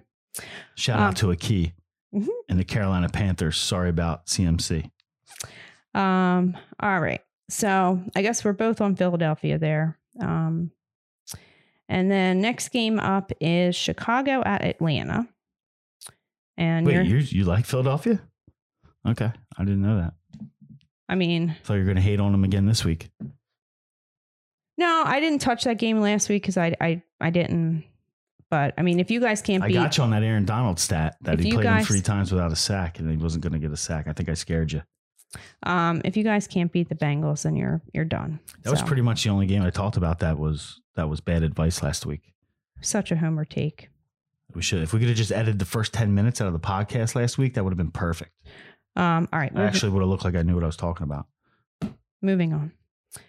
[0.75, 1.73] Shout Um, out to Akee
[2.13, 2.27] Mhm.
[2.49, 3.57] and the Carolina Panthers.
[3.57, 4.91] Sorry about CMC.
[5.95, 7.21] Um, all right.
[7.49, 9.97] So I guess we're both on Philadelphia there.
[10.19, 10.71] Um,
[11.89, 15.27] and then next game up is Chicago at Atlanta.
[16.57, 18.21] And Wait, you're, you you like Philadelphia?
[19.07, 20.13] Okay, I didn't know that.
[21.09, 23.09] I mean, Thought you were going to hate on them again this week.
[24.77, 27.83] no, I didn't touch that game last week because I, I, I didn't.
[28.49, 30.79] But I mean, if you guys can't I beat, got you on that Aaron Donald
[30.79, 33.53] stat that he played guys- him three times without a sack, and he wasn't going
[33.53, 34.07] to get a sack.
[34.07, 34.81] I think I scared you.
[35.63, 38.39] um, if you guys can't beat the Bengals, then you're you're done.
[38.63, 40.19] That was pretty much the only game I talked about.
[40.19, 42.33] That was that was bad advice last week.
[42.81, 43.89] such a homer take.
[44.53, 46.59] We should if we could have just edited the first ten minutes out of the
[46.59, 48.31] podcast last week, that would have been perfect.
[48.95, 51.03] Um, all right, I actually would have looked like I knew what I was talking
[51.03, 51.27] about.
[52.21, 52.71] moving on.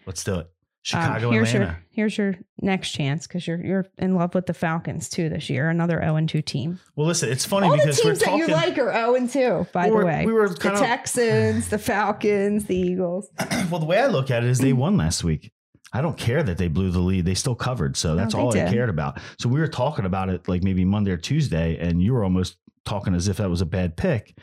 [0.07, 0.51] Let's do it.
[0.95, 1.65] Um, Chicago, here's Atlanta.
[1.67, 5.51] your here's your next chance because you're you're in love with the Falcons too this
[5.51, 5.69] year.
[5.69, 6.79] Another zero and two team.
[6.97, 8.41] Well, listen, it's funny All the because we're teams that talking.
[8.49, 9.67] you like are zero and two.
[9.73, 13.29] By we were- the way, we were the of Texans, the Falcons, the Eagles.
[13.71, 13.81] well.
[13.81, 15.51] The way I look at it is they won last week.
[15.93, 17.97] I don't care that they blew the lead; they still covered.
[17.97, 19.21] So that's they all I cared about.
[19.39, 22.57] So we were talking about it like maybe Monday or Tuesday, and you were almost
[22.85, 24.37] talking as if that was a bad pick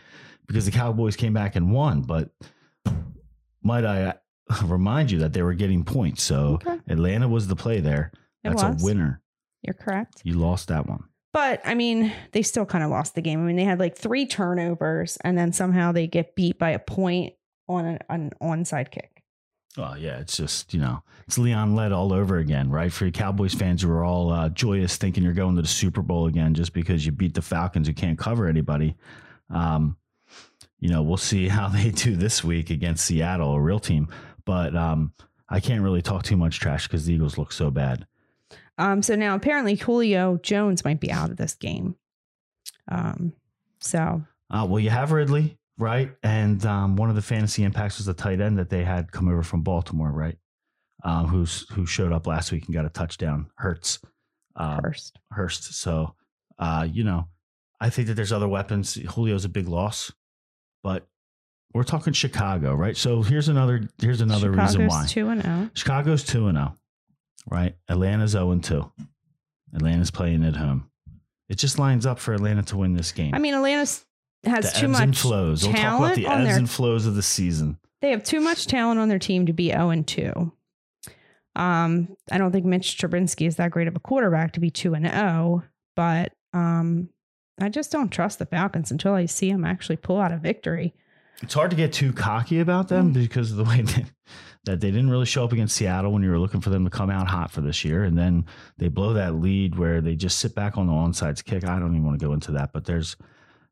[0.47, 2.01] because the Cowboys came back and won.
[2.01, 2.29] But
[3.61, 4.13] might I uh,
[4.65, 6.23] remind you that they were getting points?
[6.23, 6.79] So Okay.
[6.89, 8.11] Atlanta was the play there.
[8.43, 8.81] It That's was.
[8.81, 9.21] a winner.
[9.61, 10.21] You're correct.
[10.23, 11.03] You lost that one.
[11.33, 13.41] But I mean, they still kind of lost the game.
[13.41, 16.79] I mean, they had like three turnovers, and then somehow they get beat by a
[16.79, 17.33] point
[17.67, 19.14] on an, an onside kick.
[19.77, 22.91] Oh yeah, it's just you know it's Leon led all over again, right?
[22.91, 26.27] For Cowboys fans who are all uh, joyous, thinking you're going to the Super Bowl
[26.27, 28.95] again just because you beat the Falcons who can't cover anybody.
[29.49, 29.97] Um,
[30.79, 34.07] you know, we'll see how they do this week against Seattle, a real team.
[34.45, 35.13] But um,
[35.49, 38.05] I can't really talk too much trash because the Eagles look so bad.
[38.77, 41.95] Um, so now apparently Julio Jones might be out of this game.
[42.87, 43.33] Um,
[43.79, 46.11] so Uh, well, you have Ridley, right?
[46.23, 49.27] And um, one of the fantasy impacts was the tight end that they had come
[49.27, 50.37] over from Baltimore, right?
[51.03, 53.47] Um, who's who showed up last week and got a touchdown.
[53.57, 53.99] Hurts.
[54.55, 55.73] Um, first, Hurst.
[55.75, 56.15] So,
[56.57, 57.27] uh, you know,
[57.79, 58.95] I think that there's other weapons.
[58.95, 60.11] Julio's a big loss,
[60.81, 61.07] but
[61.73, 62.95] we're talking Chicago, right?
[62.95, 65.43] So here's another here's another reason Chicago's why two and oh.
[65.43, 65.69] zero.
[65.73, 66.75] Chicago's two and zero,
[67.49, 67.75] right?
[67.89, 68.91] Atlanta's zero and two.
[69.75, 70.89] Atlanta's playing at home.
[71.49, 73.35] It just lines up for Atlanta to win this game.
[73.35, 73.85] I mean, Atlanta
[74.47, 75.63] has the too ebbs and much flows.
[75.63, 77.77] We'll talk about the ebbs their and flows of the season.
[78.01, 80.51] They have too much talent on their team to be 0 and 2.
[81.55, 84.93] Um, I don't think Mitch Trubinsky is that great of a quarterback to be 2
[84.93, 85.63] and 0,
[85.95, 87.09] but um,
[87.59, 90.93] I just don't trust the Falcons until I see them actually pull out a victory.
[91.41, 94.05] It's hard to get too cocky about them because of the way that,
[94.65, 96.89] that they didn't really show up against Seattle when you were looking for them to
[96.89, 98.03] come out hot for this year.
[98.03, 98.45] And then
[98.77, 101.63] they blow that lead where they just sit back on the onsides kick.
[101.63, 103.15] I don't even want to go into that, but there's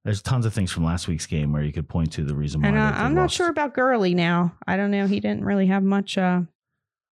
[0.05, 2.61] there's tons of things from last week's game where you could point to the reason
[2.61, 2.67] why.
[2.69, 3.35] And uh, I'm not lost.
[3.35, 4.53] sure about Gurley now.
[4.67, 5.07] I don't know.
[5.07, 6.41] He didn't really have much uh,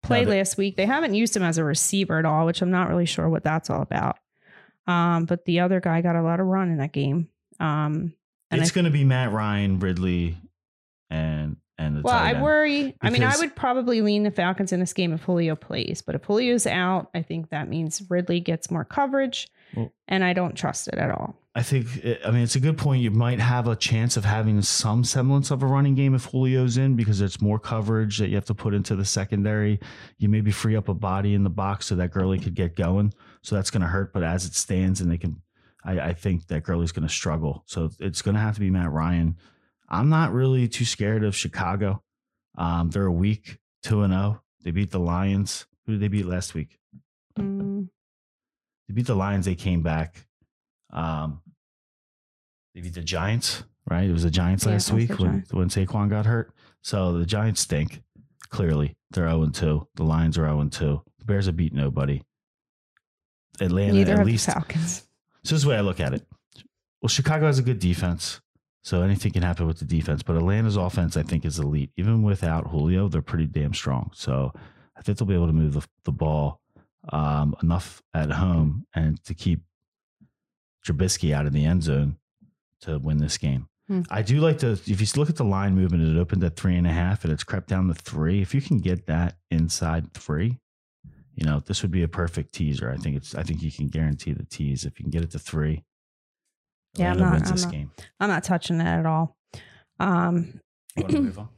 [0.04, 0.76] play No, they- last week.
[0.78, 3.44] They haven't used him as a receiver at all, which I'm not really sure what
[3.44, 4.18] that's all about.
[4.88, 7.30] Um, but the other guy got a lot of run in that game.
[7.60, 8.14] Um,
[8.50, 10.36] and It's going to be Matt Ryan, Ridley,
[11.10, 12.96] and and the well, I worry.
[13.02, 16.16] I mean, I would probably lean the Falcons in this game if Julio plays, but
[16.16, 20.56] if Julio's out, I think that means Ridley gets more coverage, Well- and I don't
[20.56, 21.36] trust it at all.
[21.54, 21.86] I think,
[22.26, 23.02] I mean, it's a good point.
[23.02, 26.78] You might have a chance of having some semblance of a running game if Julio's
[26.78, 29.78] in because it's more coverage that you have to put into the secondary.
[30.18, 33.14] You maybe free up a body in the box so that Gurley could get going.
[33.42, 34.14] So that's going to hurt.
[34.14, 35.42] But as it stands, and they can,
[35.84, 37.64] I, I think that Gurley's going to struggle.
[37.66, 39.36] So it's going to have to be Matt Ryan.
[39.90, 42.02] I'm not really too scared of Chicago.
[42.58, 44.42] Um, they're a week, 2 and 0.
[44.64, 45.66] They beat the Lions.
[45.86, 46.80] Who did they beat last week?
[47.38, 47.90] Mm,
[48.88, 49.46] They beat the Lions.
[49.46, 50.28] They came back.
[50.92, 51.42] Um,
[52.74, 54.10] they beat the Giants, right?
[54.10, 56.54] It was the Giants Yeah, last week when, when Saquon got hurt.
[56.82, 58.02] So the Giants stink.
[58.50, 59.88] Clearly, they're 0 2.
[59.96, 61.02] The Lions are 0 2.
[61.20, 62.22] The Bears have beat nobody.
[63.62, 64.48] Atlanta, neither at least.
[64.48, 65.08] Falcons.
[65.44, 66.26] So this is the way I look at it.
[67.02, 68.42] Well, Chicago has a good defense.
[68.84, 70.24] So anything can happen with the defense.
[70.24, 71.92] But Atlanta's offense, I think, is elite.
[71.98, 74.12] Even without Julio, they're pretty damn strong.
[74.14, 74.54] So
[74.98, 76.62] I think they'll be able to move the, the ball
[77.10, 79.62] um, enough at home and to keep
[80.86, 82.18] Trubisky out of the end zone
[82.82, 83.68] to win this game.
[83.88, 84.02] Hmm.
[84.10, 86.76] I do like to, if you look at the line movement, it opened at three
[86.76, 88.42] and a half and it's crept down to three.
[88.42, 90.60] If you can get that inside three,
[91.36, 92.90] you know, this would be a perfect teaser.
[92.92, 95.32] I think it's, I think you can guarantee the tease if you can get it
[95.32, 95.84] to three.
[96.96, 97.92] Yeah, I'm not- wins I'm this not- game.
[98.20, 99.38] I'm not touching it at all.
[100.00, 100.60] Um,
[100.98, 101.50] You wanna move on?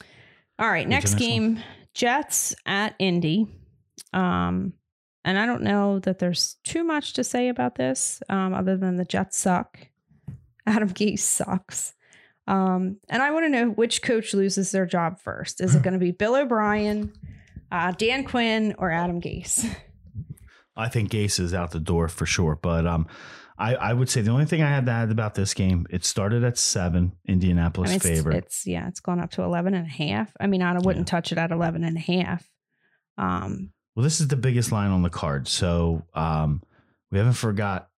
[0.58, 1.18] all right, next the one?
[1.54, 1.58] game
[1.94, 3.46] Jets at Indy.
[4.12, 4.72] Um,
[5.24, 8.96] and I don't know that there's too much to say about this um, other than
[8.96, 9.78] the Jets suck.
[10.66, 11.94] Adam Gase sucks.
[12.48, 15.60] Um, and I want to know which coach loses their job first.
[15.60, 17.12] Is it going to be Bill O'Brien,
[17.70, 19.64] uh, Dan Quinn, or Adam Gase?
[20.76, 22.58] I think Gase is out the door for sure.
[22.60, 23.06] But um,
[23.58, 26.04] I, I would say the only thing I had to add about this game, it
[26.04, 28.36] started at seven, I Indianapolis mean, it's, favorite.
[28.38, 30.32] it's yeah, it's gone up to 11 and a half.
[30.40, 32.48] I mean, I wouldn't touch it at 11 and a half.
[33.18, 35.48] Um, Well, this is the biggest line on the card.
[35.48, 36.62] So um,
[37.10, 37.90] we haven't forgot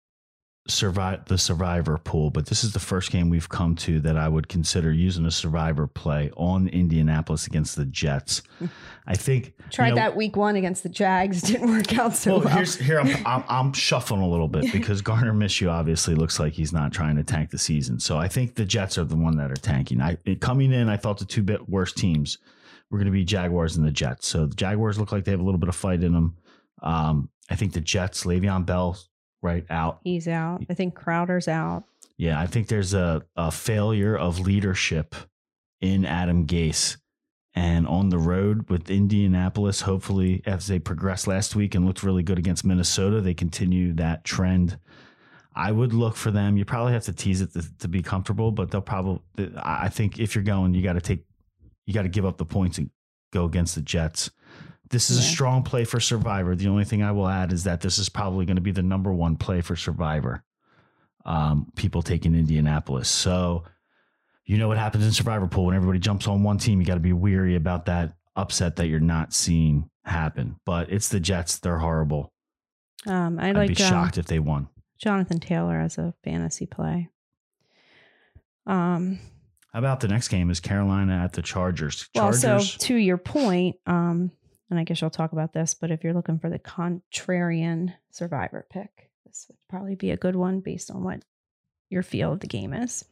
[0.67, 4.29] survive the survivor pool, but this is the first game we've come to that I
[4.29, 8.43] would consider using a survivor play on Indianapolis against the Jets.
[9.07, 12.33] I think tried you know, that week one against the Jags, didn't work out so
[12.33, 12.57] well, well.
[12.57, 16.55] here's here I'm, I'm I'm shuffling a little bit because Gardner Minshew obviously looks like
[16.55, 18.01] he's not trying to tank the season.
[18.01, 20.01] So I think the Jets are the one that are tanking.
[20.01, 22.39] I coming in, I thought the two bit worst teams
[22.91, 24.27] were going to be Jaguars and the Jets.
[24.27, 26.37] So the Jaguars look like they have a little bit of fight in them.
[26.83, 28.99] Um, I think the Jets, Le'Veon Bell,
[29.43, 30.01] right out.
[30.05, 30.63] He's out.
[30.69, 31.85] I think Crowder's out.
[32.17, 35.15] Yeah, I think there's a, a failure of leadership
[35.81, 36.97] in Adam Gase.
[37.57, 42.25] And on the road with Indianapolis, hopefully, as they progressed last week and looked really
[42.25, 44.77] good against Minnesota, they continue that trend.
[45.55, 46.57] I would look for them.
[46.57, 49.21] You probably have to tease it to, to be comfortable, but they'll probably.
[49.57, 51.25] I I think if you're going, you got to take,
[51.87, 52.91] you got to give up the points and
[53.33, 54.31] go against the Jets.
[54.91, 56.55] This is a strong play for Survivor.
[56.55, 58.83] The only thing I will add is that this is probably going to be the
[58.83, 60.45] number one play for Survivor.
[61.25, 63.09] Um, people taking Indianapolis.
[63.09, 63.65] So,
[64.45, 66.81] you know what happens in Survivor Pool when everybody jumps on one team.
[66.81, 70.57] You got to be weary about that upset that you're not seeing happen.
[70.67, 72.31] But it's the Jets; they're horrible.
[73.07, 74.69] Um, I I'd like be um, shocked if they won.
[74.99, 77.09] Jonathan Taylor as a fantasy play.
[78.67, 79.19] Um,
[79.75, 80.51] How about the next game?
[80.51, 82.09] Is Carolina at the Chargers?
[82.15, 84.31] well, so to your point, um,
[84.71, 88.65] and I guess you'll talk about this, but if you're looking for the contrarian survivor
[88.71, 91.25] pick, this would probably be a good one based on what
[91.91, 93.05] your feel of the game is.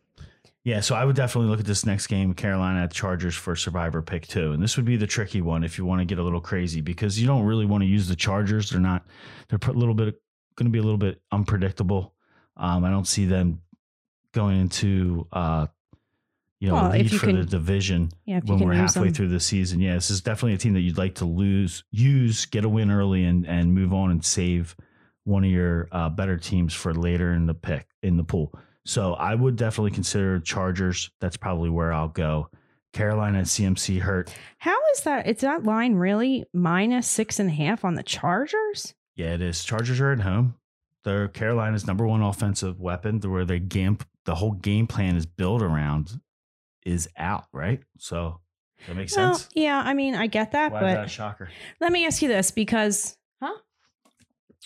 [0.62, 4.00] Yeah, so I would definitely look at this next game, Carolina at Chargers for Survivor
[4.00, 6.22] pick two, and this would be the tricky one if you want to get a
[6.22, 8.70] little crazy because you don't really want to use the Chargers.
[8.70, 9.04] They're not.
[9.48, 10.22] They're a little bit
[10.54, 12.14] going to be a little bit unpredictable.
[12.56, 13.62] Um, I don't see them
[14.32, 15.66] going into uh,
[16.62, 19.14] you know Well, lead you for can- the division Yeah, when we're halfway them.
[19.14, 19.80] through the season.
[19.80, 22.90] Yeah, this is definitely a team that you'd like to lose, use, get a win
[22.90, 24.76] early, and and move on and save
[25.24, 28.54] one of your uh, better teams for later in the pick in the pool.
[28.84, 31.10] So I would definitely consider Chargers.
[31.20, 32.48] That's probably where I'll go.
[32.92, 34.32] Carolina and CMC hurt.
[34.58, 35.26] How is that?
[35.26, 38.94] Is that line really minus six and a half on the Chargers?
[39.16, 39.64] Yeah, it is.
[39.64, 40.54] Chargers are at home.
[41.04, 45.60] They're Carolina's number one offensive weapon, where their game, the whole game plan is built
[45.62, 46.20] around,
[46.84, 47.44] is out.
[47.52, 47.80] Right.
[47.98, 48.40] So
[48.86, 49.48] that makes Well, sense.
[49.54, 51.48] yeah, I mean, I get that, Why is that a shocker?
[51.80, 53.56] let me ask you this because, huh?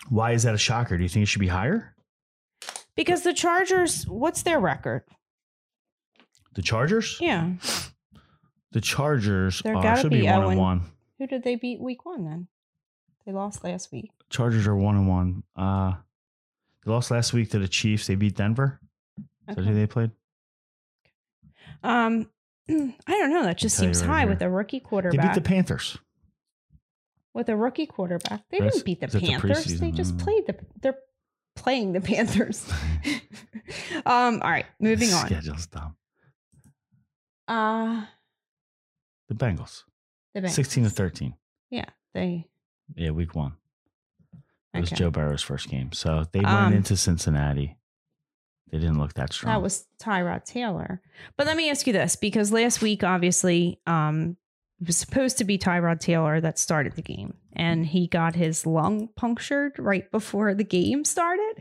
[0.08, 0.96] Why is that a shocker?
[0.96, 1.94] Do you think it should be higher?
[2.94, 5.02] Because the Chargers, what's their record?
[6.54, 7.18] The Chargers?
[7.20, 7.52] Yeah.
[8.72, 10.50] The Chargers There are, gotta should be be one Owen.
[10.52, 10.80] and one.
[11.18, 12.48] Who did they beat week one then?
[13.26, 14.10] They lost last week.
[14.30, 15.42] Chargers are one and one.
[15.56, 15.94] Uh,
[16.84, 18.06] they lost last week to the Chiefs.
[18.06, 18.80] They beat Denver.
[19.48, 20.10] Is that who they played?
[21.86, 22.28] Um,
[22.68, 23.42] I don't know.
[23.44, 24.28] That just tell seems right high here.
[24.30, 25.20] with a rookie quarterback.
[25.20, 25.98] They beat the Panthers.
[27.34, 29.78] with a rookie quarterback, they That's- didn't beat the that the Panthers.
[29.80, 30.20] they just Mm.
[30.20, 30.56] played the.
[30.80, 30.98] They're
[31.54, 32.70] playing the Panthers.
[34.06, 34.40] um.
[34.42, 34.66] All right.
[34.80, 35.26] Moving on.
[35.26, 35.96] Schedule's dumb.
[37.48, 38.06] Uh
[39.28, 39.84] The Bengals.
[40.34, 40.50] the Bengals.
[40.50, 41.34] 16 to 13.
[41.70, 41.84] Yeah.
[42.14, 42.46] They.
[42.94, 43.54] Yeah, week one.
[44.74, 45.92] It was Joe Burrow's first game.
[45.92, 47.76] So they went Um, into Cincinnati.
[48.70, 49.52] They didn't look that strong.
[49.54, 51.00] That was Tyrod Taylor.
[51.36, 54.36] But let me ask you this because last week, obviously, um,
[54.80, 58.66] it was supposed to be Tyrod Taylor that started the game, and he got his
[58.66, 61.54] lung punctured right before the game started.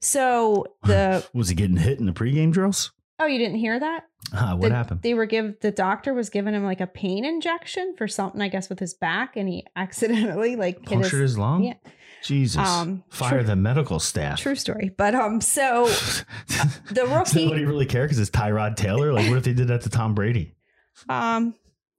[0.00, 2.92] So the was he getting hit in the pregame drills?
[3.22, 4.04] oh, you didn't hear that?
[4.32, 5.02] Ah, what The- happened?
[5.02, 8.48] They were give the doctor was giving him like a pain injection for something, I
[8.48, 11.64] guess, with his back, and he accidentally like Punctured his, his lung?
[11.64, 11.74] yeah.
[12.24, 12.66] Jesus.
[12.66, 14.40] Um, Fire true- the medical staff.
[14.40, 14.90] True story.
[14.96, 15.86] But um, so
[16.88, 19.12] the Does rookie, nobody really care because it's Tyrod Taylor?
[19.12, 20.54] Like, what if they did that to Tom Brady?
[21.08, 21.54] um,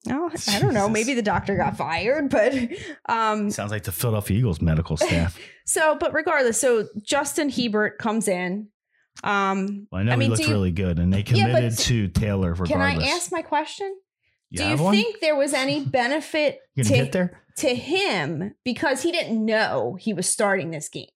[0.06, 0.90] no, I don't know.
[0.90, 2.54] Maybe the doctor got fired, but
[3.08, 5.38] um, Sounds like the Philadelphia Eagles medical staff.
[5.66, 8.70] so but regardless, so Justin Herbert comes in.
[9.24, 11.78] Um, Well, I know I he mean, looked you- really good, and they Yeah, committed
[11.80, 12.70] to Taylor regardless.
[12.70, 13.96] can I ask my question?
[14.52, 14.94] You Do you one?
[14.94, 17.42] think there was any benefit to there?
[17.58, 21.08] to him because he didn't know he was starting this game?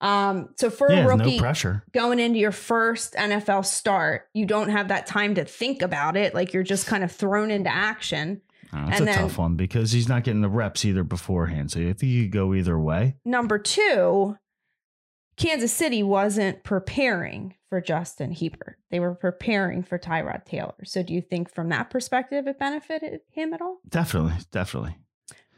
[0.00, 1.84] Um, so for Yeah, a rookie no pressure.
[1.92, 6.34] going into your first NFL start, you don't have that time to think about it.
[6.34, 8.40] Like you're just kind of thrown into action.
[8.72, 11.70] Oh, and a then- tough one because he's not getting the reps either beforehand.
[11.72, 13.16] So I think you could go either way.
[13.26, 14.36] Number two,
[15.40, 18.76] Kansas City wasn't preparing for Justin Herbert.
[18.90, 20.74] They were preparing for Tyrod Taylor.
[20.84, 23.78] So do you think from that perspective it benefited him at all?
[23.88, 24.96] Definitely, definitely.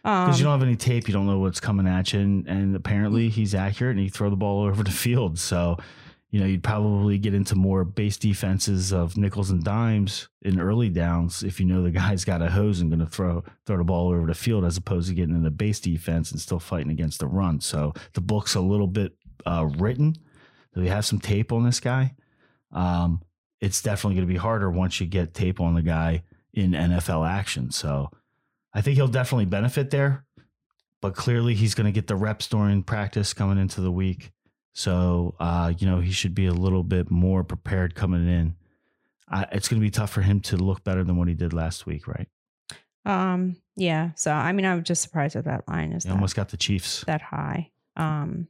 [0.05, 2.47] Um, Because you don't have any tape, you don't know what's coming at you, and,
[2.47, 5.39] and apparently he's accurate, and he throw the ball over the field.
[5.41, 5.79] So,
[6.31, 10.91] you know, you'd probably get into more base defenses of nickels and dimes in early
[10.91, 13.85] downs if you know the guy's got a hose and going to throw throw the
[13.85, 16.91] ball over the field, as opposed to getting in the base defense and still fighting
[16.91, 17.61] against the run.
[17.61, 19.13] So the book's a little bit
[19.47, 20.17] uh, written.
[20.75, 22.15] We have some tape on this guy.
[22.73, 23.23] Um,
[23.61, 26.23] it's definitely going to be harder once you get tape on the guy
[26.55, 27.71] in NFL action.
[27.71, 28.11] So
[28.75, 30.25] I think he'll definitely benefit there,
[31.01, 34.33] but clearly he's going to get the reps during practice coming into the week.
[34.73, 38.57] So, uh, you know, he should be a little bit more prepared coming in.
[39.29, 41.53] I, it's going to be tough for him to look better than what he did
[41.53, 42.29] last week, right?
[43.05, 44.11] um, yeah.
[44.17, 47.05] So I mean, I'm just surprised that that line is that, almost got the Chiefs.
[47.07, 47.71] that high.
[47.97, 48.49] Um,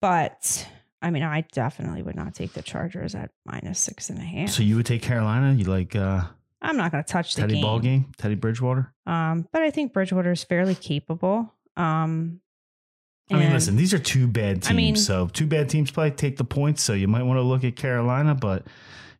[0.00, 0.68] but
[1.02, 4.50] I mean, I definitely would not take the Chargers at minus six and a half.
[4.50, 5.52] So you would take Carolina?
[5.54, 6.22] You like uh,
[6.60, 7.62] I'm not going to touch the Teddy game.
[7.62, 8.12] Ball game?
[8.16, 8.92] Teddy Bridgewater?
[9.06, 11.54] Um, but I think Bridgewater is fairly capable.
[11.76, 12.40] Um,
[13.30, 14.70] I mean, listen, these are two bad teams.
[14.70, 16.82] I mean- so two bad teams play, take the points.
[16.82, 18.66] So you might want to look at Carolina, but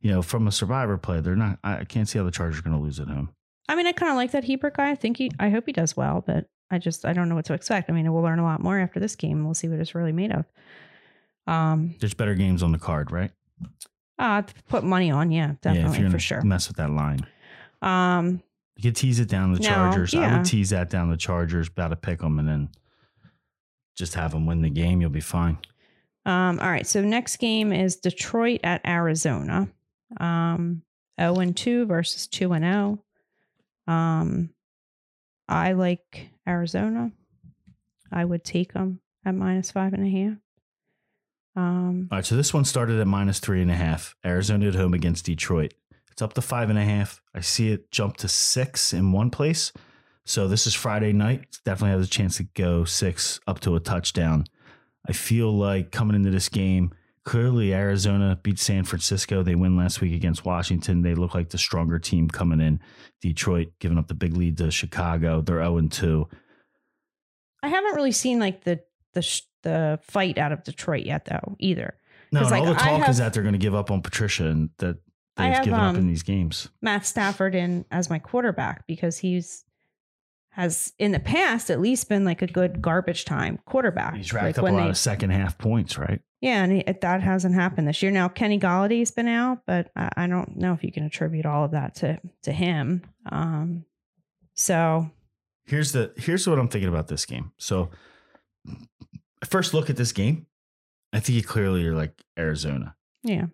[0.01, 1.59] you know, from a survivor play, they're not.
[1.63, 3.31] I I can't see how the Chargers are going to lose at home.
[3.69, 4.91] I mean, I kind of like that Herbert guy.
[4.91, 7.47] I think he, I hope he does well, but I just, I don't know what
[7.47, 7.89] to expect.
[7.89, 9.45] I mean, we'll learn a lot more after this game.
[9.45, 10.45] We'll see what it's really made of.
[11.47, 13.31] Um, There's better games on the card, right?
[14.19, 16.43] uh, put money on, yeah, yeah, if definitely you're for sure.
[16.43, 17.25] mess with that line.
[17.83, 18.43] Um,
[18.77, 20.15] You could tease it down the No, Chargers.
[20.15, 22.69] I would tease that down the Chargers, about to pick them, and then
[23.97, 25.01] just have them win the game.
[25.01, 25.57] You'll be fine.
[26.27, 26.87] um, all right.
[26.87, 29.69] So next game is Detroit at Arizona.
[30.21, 30.83] Um,
[31.21, 32.99] 0 and 2 versus 2 and 0.
[33.87, 34.51] Um,
[35.49, 37.13] I like Arizona.
[38.11, 40.39] I would take them at minus five and a half.
[41.55, 44.17] Um, All right, so this one started at minus three and a half.
[44.25, 45.75] Arizona at home against Detroit.
[46.11, 47.21] It's up to five and a half.
[47.35, 49.73] I see it jump to six in one place.
[50.25, 51.43] So this is Friday night.
[51.43, 54.45] It definitely has a chance to go six up to a touchdown.
[55.09, 56.93] I feel like coming into this game,
[57.29, 59.43] clearly Arizona beat San Francisco.
[59.43, 61.03] They win last week against Washington.
[61.03, 62.81] They look like the stronger team coming in.
[63.21, 65.43] Detroit giving up the big lead to Chicago.
[65.43, 66.27] They're 0 2.
[67.63, 68.81] I haven't really seen like the
[69.13, 71.55] the the fight out of Detroit yet, though.
[71.59, 71.99] Either
[72.33, 74.47] No, and all the talk have- is that they're going to give up on Patricia
[74.47, 74.97] and that
[75.37, 76.71] they've have, given up in um, these games.
[76.81, 79.67] Matt Stafford in as my quarterback because he's
[80.59, 84.17] has in the past at least been like a good garbage time quarterback.
[84.17, 86.21] He's like racked up a lot of second half points, right?
[86.41, 88.13] yeah, and it, that hasn't happened this year.
[88.13, 91.65] Now Kenny Golladay's been out, but I, I don't know if you can attribute all
[91.65, 93.03] of that to to him.
[93.31, 93.85] Um,
[94.55, 95.11] so
[95.65, 97.53] Here's the here's what I'm thinking about this game.
[97.59, 97.91] So
[99.45, 100.47] first look at this game,
[101.13, 102.97] I think you clearly are like Arizona.
[103.23, 103.47] yeah,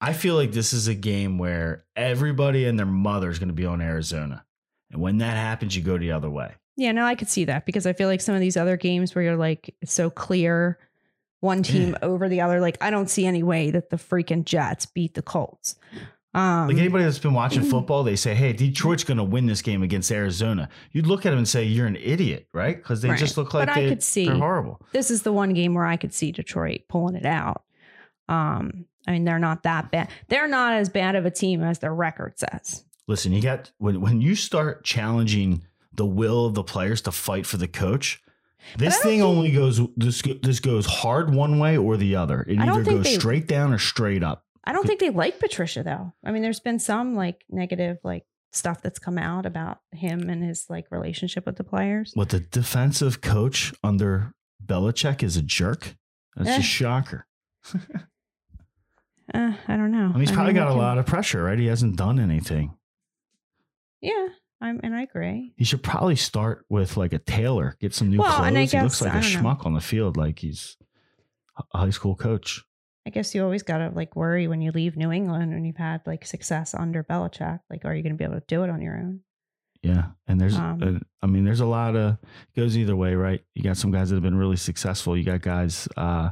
[0.00, 3.54] I feel like this is a game where everybody and their mother is going to
[3.54, 4.44] be on Arizona.
[4.90, 6.52] And when that happens, you go the other way.
[6.76, 6.92] yeah.
[6.92, 9.24] No, I could see that because I feel like some of these other games where
[9.24, 10.78] you're like it's so clear
[11.40, 11.98] one team Yeah.
[12.08, 12.60] over the other.
[12.60, 15.76] Like I don't see any way that the freaking Jets beat the Colts.
[16.32, 19.62] Um, Like anybody that's been watching football, they say, "Hey, Detroit's going to win this
[19.62, 22.76] game against Arizona." You'd look at them and say, "You're an idiot," right?
[22.76, 23.18] Because they Right.
[23.18, 24.80] just look like But I they, could see- they're horrible.
[24.92, 27.62] this is the one game where I could see Detroit pulling it out.
[28.28, 30.08] Um, I mean, they're not that bad.
[30.28, 32.83] They're not as bad of a team as their record says.
[33.06, 37.46] Listen, you got when when you start challenging the will of the players to fight
[37.46, 38.20] for the coach.
[38.78, 42.42] This thing think- only goes this this goes hard one way or the other.
[42.48, 44.44] It either goes they- straight down or straight up.
[44.66, 46.14] I don't think they like Patricia though.
[46.24, 50.42] I mean, there's been some like negative like stuff that's come out about him and
[50.42, 52.12] his like relationship with the players.
[52.14, 54.32] What the defensive coach under
[54.64, 55.96] Belichick is a jerk.
[56.34, 56.56] That's Eh.
[56.56, 57.26] just shocker.
[59.32, 60.04] Uh, I don't know.
[60.06, 61.58] I mean, he's I probably mean, got a can- lot of pressure, right?
[61.58, 62.76] He hasn't done anything.
[64.04, 64.28] Yeah,
[64.60, 65.52] I'm, and I agree.
[65.56, 68.48] He should probably start with like a tailor, get some new Well, clothes.
[68.48, 69.50] and I he guess- looks like a don't know.
[69.50, 70.76] schmuck on the field, like he's
[71.72, 72.62] a high school coach.
[73.06, 76.00] I guess you always gotta like worry when you leave New England and you've had
[76.06, 77.60] like success under Belichick.
[77.70, 79.20] Like, are you going to be able to do it on your own?
[79.82, 82.16] Yeah, and there's, Um, uh, I mean, there's a lot of
[82.56, 83.42] goes either way, right?
[83.54, 85.14] You got some guys that have been really successful.
[85.18, 86.30] You got guys uh,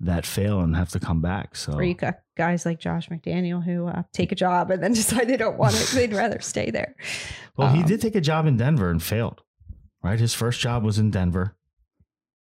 [0.00, 1.56] that fail and have to come back.
[1.56, 4.92] So Or you got guys like Josh McDaniel who uh, take a job and then
[4.94, 6.94] decide they don't want it; they'd rather stay there.
[7.56, 9.42] Well, he Um, did take a job in Denver and failed.
[10.02, 11.56] Right, his first job was in Denver.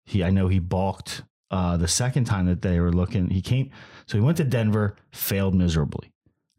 [0.05, 3.29] He, I know, he balked uh, the second time that they were looking.
[3.29, 3.71] He came,
[4.07, 6.11] so he went to Denver, failed miserably.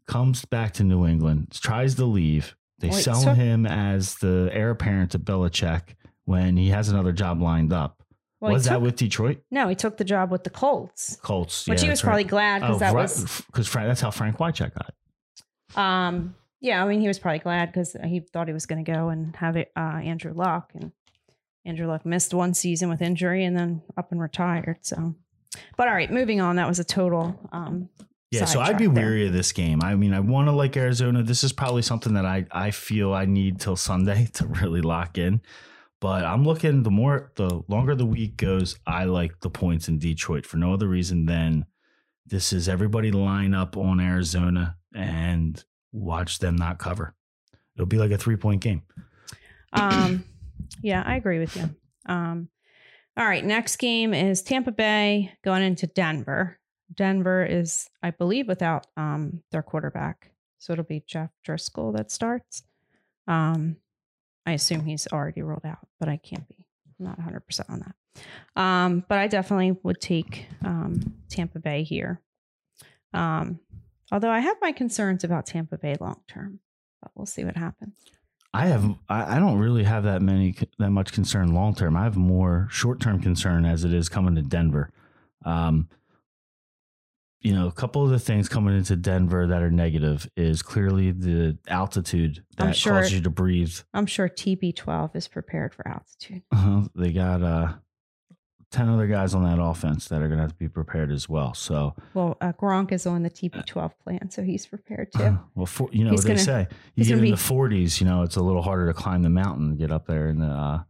[0.07, 2.55] Comes back to New England, tries to leave.
[2.79, 5.95] They Wait, sell so- him as the heir apparent to Belichick
[6.25, 8.01] when he has another job lined up.
[8.39, 11.67] Well, was that with Detroit no, he took the job with the Colts, Colts?
[11.67, 12.09] which yeah, he was that's right.
[12.09, 15.77] probably glad because Oh, that right, was because Frank, that's how Frank Wycheck got it.
[15.77, 18.91] Um, yeah, I mean, he was probably glad because he thought he was going to
[18.91, 20.91] go and have it, uh, Andrew Luck, and
[21.65, 24.77] Andrew Luck missed one season with injury and then up and retired.
[24.81, 25.15] So,
[25.75, 26.55] but all right, moving on.
[26.55, 27.39] That was a total.
[27.51, 27.89] Um,
[28.31, 28.93] Yeah, so I'd be there.
[29.05, 29.81] weary of this game.
[29.83, 31.23] I mean, I want to like Arizona.
[31.23, 35.17] This is probably something that I I feel I need till Sunday to really lock
[35.17, 35.41] in.
[35.99, 39.97] But I'm looking the more the longer the week goes, I like the points in
[39.97, 41.65] Detroit for no other reason than
[42.25, 47.15] this is everybody line up on Arizona and watch them not cover.
[47.75, 48.83] It'll be like a three point game.
[49.73, 50.23] Um,
[50.81, 51.69] yeah, I agree with you.
[52.05, 52.49] Um,
[53.15, 56.59] all right, next game is Tampa Bay going into Denver.
[56.93, 62.63] Denver is, I believe, without um their quarterback, so it'll be Jeff Driskel that starts.
[63.27, 63.77] Um,
[64.47, 66.65] I assume he's already rolled out, but I can't be
[66.97, 68.61] not 100 percent on that.
[68.61, 72.21] Um, but I definitely would take um Tampa Bay here.
[73.13, 73.59] Um,
[74.11, 76.61] although I have my concerns about Tampa Bay long term,
[77.01, 77.93] but we'll see what happens.
[78.53, 81.97] I have I, I don't really have that many that much concern long term.
[81.97, 84.91] I have more short term concern as it is coming to Denver.
[85.45, 85.89] Um,
[87.41, 91.11] you know, a couple of the things coming into Denver that are negative is clearly
[91.11, 93.73] the altitude that sure- causes you to breathe.
[93.93, 96.41] I'm sure TB12 is prepared for altitude.
[96.51, 97.73] Uh, they got uh,
[98.71, 101.29] ten other guys on that offense that are going to have to be prepared as
[101.29, 101.53] well.
[101.53, 105.37] So, Well, uh, Gronk is on the TB12 plan, so he's prepared too.
[105.55, 106.67] well, for, you know He's what they gonna- say.
[106.95, 109.29] You get in be- the forties, you know, it's a little harder to climb the
[109.29, 110.83] mountain and get up there in the uh,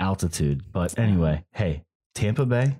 [0.00, 0.64] altitude.
[0.72, 1.84] But anyway, hey,
[2.14, 2.78] Tampa Bay,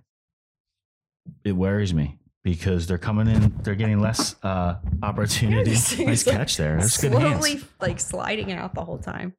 [1.44, 5.70] it worries me because they're coming in, they're getting less uh, opportunity.
[5.72, 6.78] Nice like, catch there.
[6.78, 7.64] That's good Slowly, hands.
[7.80, 9.34] like sliding out the whole time.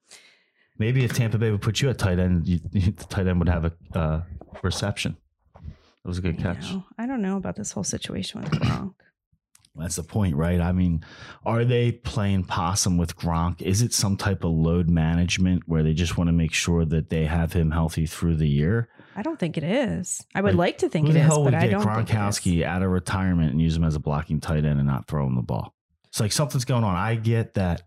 [0.77, 3.47] Maybe if Tampa Bay would put you at tight end, you, the tight end would
[3.47, 4.21] have a uh,
[4.63, 5.15] reception.
[5.53, 6.71] That was a good I catch.
[6.71, 6.83] know.
[6.97, 8.93] I don't know about this whole situation with Gronk.
[9.77, 10.61] That's the point, right?
[10.61, 11.03] I mean,
[11.45, 13.61] are they playing possum with Gronk?
[13.61, 17.09] Is it some type of load management where they just want to make sure that
[17.09, 18.89] they have him healthy through the year?
[19.15, 20.25] I don't think it is.
[20.35, 22.09] I would Like, like to think Who the hell but would I get don't it
[22.09, 22.09] is.
[22.11, 25.25] Gronkowski out of retirement and use him as a blocking tight end and not throw
[25.25, 25.73] him the ball?
[26.09, 26.95] It's like something's going on.
[26.95, 27.83] I get that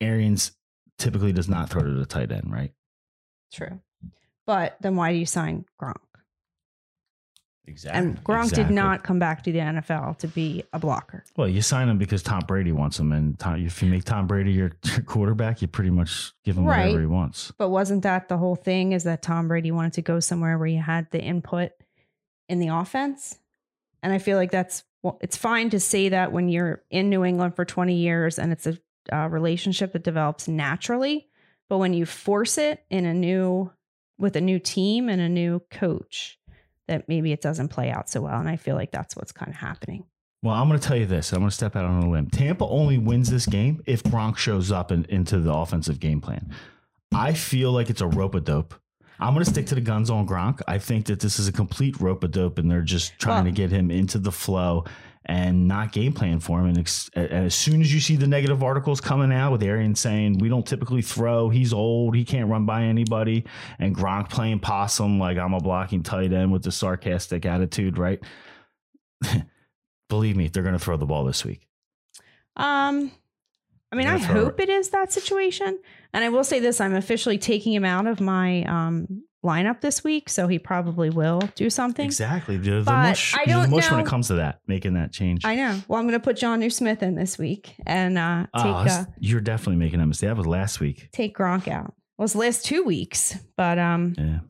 [0.00, 0.52] Arians
[0.98, 2.72] typically does not throw to the tight end, right?
[3.52, 3.80] True.
[4.46, 5.96] But then why do you sign Gronk?
[7.68, 7.98] Exactly.
[7.98, 11.22] And Gronk did not come back to the NFL to be a blocker.
[11.36, 14.26] Well, you sign him because Tom Brady wants him, and Tom, if you make Tom
[14.26, 16.86] Brady your, your quarterback, you pretty much give him Right.
[16.86, 17.52] whatever he wants.
[17.58, 18.92] But wasn't that the whole thing?
[18.92, 21.72] Is that Tom Brady wanted to go somewhere where you had the input
[22.48, 23.38] in the offense?
[24.02, 27.24] And I feel like that's well, it's fine to say that when you're in New
[27.24, 28.78] England for 20 years and it's a
[29.12, 31.28] uh, relationship that develops naturally.
[31.68, 33.70] But when you force it in a new
[34.18, 36.37] with a new team and a new coach,
[36.88, 38.38] that maybe it doesn't play out so well.
[38.40, 40.04] And I feel like that's what's kind of happening.
[40.42, 41.32] Well, I'm going to tell you this.
[41.32, 42.28] I'm going to step out on a limb.
[42.30, 46.54] Tampa only wins this game if Gronk shows up in, into the offensive game plan.
[47.14, 48.74] I feel like it's a rope a dope.
[49.20, 50.60] I'm going to stick to the guns on Gronk.
[50.68, 53.52] I think that this is a complete rope a dope, and they're just trying Well-
[53.52, 54.84] to get him into the flow
[55.28, 56.66] and not game plan for him.
[56.66, 59.94] And, ex- and as soon as you see the negative articles coming out with Arian
[59.94, 63.44] saying we don't typically throw, he's old, he can't run by anybody,
[63.78, 68.20] and Gronk playing possum like I'm a blocking tight end with the sarcastic attitude, right?
[70.08, 71.68] Believe me, they're going to throw the ball this week.
[72.56, 73.12] Um,
[73.92, 75.78] I mean, I hope it is that situation.
[76.12, 80.02] And I will say this: I'm officially taking him out of my um lineup this
[80.02, 82.04] week, so he probably will do something.
[82.06, 82.56] Exactly.
[82.56, 85.44] The But mush, I don't mush when it comes to that, making that change.
[85.44, 85.80] I know.
[85.88, 89.04] Well, I'm going to put Jonnu Smith in this week and uh, take Oh, uh,
[89.20, 90.28] you're definitely making a mistake.
[90.28, 91.08] That was last week.
[91.12, 91.94] take Gronk out.
[92.16, 94.40] Well, it's last two weeks, but um, Yeah.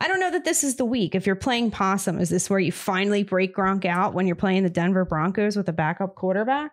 [0.00, 1.14] I don't know that this is the week.
[1.16, 4.62] If you're playing possum, is this where you finally break Gronk out when you're playing
[4.62, 6.70] the Denver Broncos with a backup quarterback?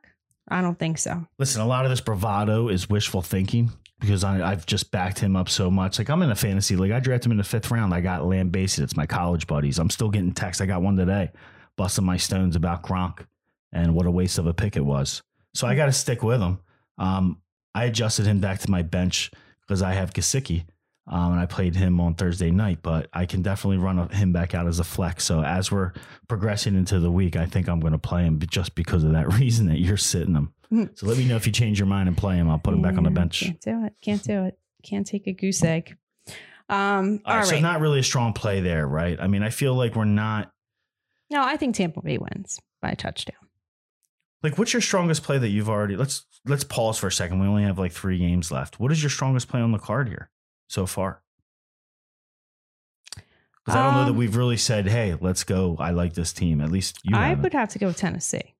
[0.47, 1.25] I don't think so.
[1.39, 3.71] Listen, a lot of this bravado is wishful thinking.
[3.99, 5.97] Because I, I've just backed him up so much.
[5.97, 6.91] Like I'm in a fantasy league.
[6.91, 7.93] I drafted him in the fifth round.
[7.93, 8.83] I got Lamb Basin.
[8.83, 9.79] It's my college buddies.
[9.79, 10.61] I'm still getting texts.
[10.61, 11.31] I got one today,
[11.77, 13.25] busting my stones about Gronk
[13.71, 15.23] and what a waste of a pick it was.
[15.53, 16.59] So I got to stick with him.
[16.97, 17.41] Um,
[17.73, 19.31] I adjusted him back to my bench
[19.61, 20.65] because I have Gesicki.
[21.07, 24.55] Um, and I played him on Thursday night, but I can definitely run him back
[24.55, 25.23] out as a flex.
[25.23, 25.91] So as we're
[26.27, 29.31] progressing into the week, I think I'm going to play him just because of that
[29.39, 30.53] reason that you're sitting him.
[30.71, 32.49] So let me know if you change your mind and play him.
[32.49, 33.41] I'll put him back on the bench.
[33.41, 33.93] Can't do it.
[34.01, 34.57] Can't do it.
[34.83, 35.95] Can't take a goose egg.
[36.67, 39.19] Um, All right, so not really a strong play there, right?
[39.19, 40.51] I mean, I feel like we're not
[41.31, 43.37] no, I think Tampa Bay wins by a touchdown.
[44.43, 47.39] like what's your strongest play that you've already let's let's pause for a second.
[47.39, 48.79] We only have like three games left.
[48.79, 50.29] What is your strongest play on the card here
[50.67, 51.21] so far?
[53.63, 55.75] Because I don't know that Um, we've really said, hey, let's go.
[55.79, 56.61] I like this team.
[56.61, 57.43] At least you I haven't.
[57.43, 58.54] would have to go with Tennessee.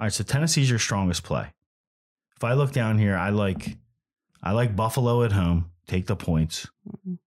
[0.00, 1.52] All right, so Tennessee's your strongest play.
[2.36, 3.76] If I look down here, I like
[4.42, 5.70] I like Buffalo at home.
[5.86, 6.66] Take the points.
[7.06, 7.18] Mhm.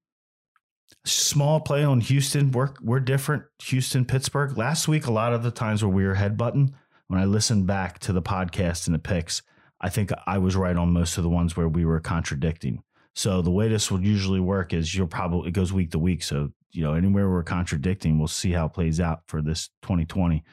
[1.05, 2.51] Small play on Houston.
[2.51, 3.43] We're we're different.
[3.63, 4.57] Houston, Pittsburgh.
[4.57, 6.73] Last week, a lot of the times where we were head headbutting,
[7.07, 9.41] when I listened back to the podcast and the picks,
[9.79, 12.83] I think I was right on most of the ones where we were contradicting.
[13.15, 16.21] So the way this would usually work is you'll probably it goes week to week.
[16.23, 20.43] So you know anywhere we're contradicting, we'll see how it plays out for this 2020.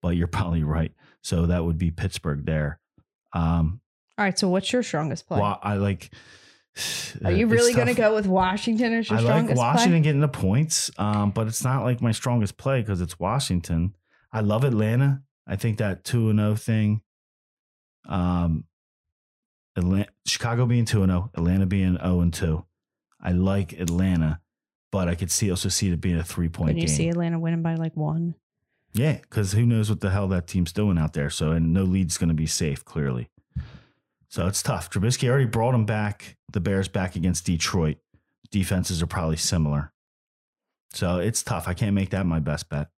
[0.00, 0.92] But you're probably right.
[1.22, 2.80] So that would be Pittsburgh there.
[3.32, 3.80] Um,
[4.18, 4.38] All right.
[4.38, 5.40] So what's your strongest play?
[5.40, 6.10] well, I like.
[7.24, 10.00] Are you really going to go with Washington as your I like Washington play?
[10.00, 13.94] getting the points, um, but it's not like my strongest play because it's Washington.
[14.32, 15.22] I love Atlanta.
[15.46, 17.02] I think that two and zero thing.
[18.08, 18.64] Um,
[19.76, 22.64] Atlanta, Chicago being two and zero, Atlanta being zero and two.
[23.20, 24.40] I like Atlanta,
[24.92, 26.96] but I could see also see it being a three point When you game.
[26.96, 28.34] see Atlanta winning by like one.
[28.92, 31.30] Yeah, because who knows what the hell that team's doing out there.
[31.30, 33.30] So, and no lead's going to be safe, clearly.
[34.28, 34.90] So it's tough.
[34.90, 37.98] Trubisky already brought him back, the Bears back against Detroit.
[38.50, 39.92] Defenses are probably similar.
[40.92, 41.68] So it's tough.
[41.68, 42.88] I can't make that my best bet.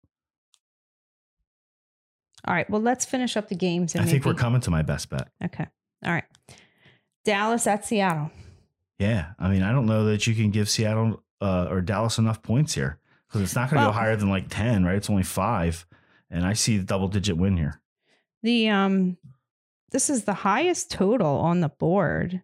[2.47, 2.68] All right.
[2.68, 3.95] Well, let's finish up the games.
[3.95, 5.28] And I think we're coming to my best bet.
[5.45, 5.66] Okay.
[6.05, 6.24] All right.
[7.24, 8.30] Dallas at Seattle.
[8.99, 9.32] Yeah.
[9.38, 12.74] I mean, I don't know that you can give Seattle uh, or Dallas enough points
[12.74, 12.99] here
[13.33, 14.97] because it's not going to Well- go higher than like 10, right?
[14.97, 15.87] It's only five.
[16.30, 17.80] And I see the double digit win here.
[18.43, 19.16] The um,
[19.91, 22.43] this is the highest total on the board,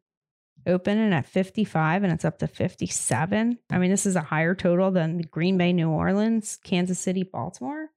[0.67, 3.59] opening at fifty five, and it's up to fifty seven.
[3.71, 7.89] I mean, this is a higher total than Green Bay, New Orleans, Kansas City, Baltimore.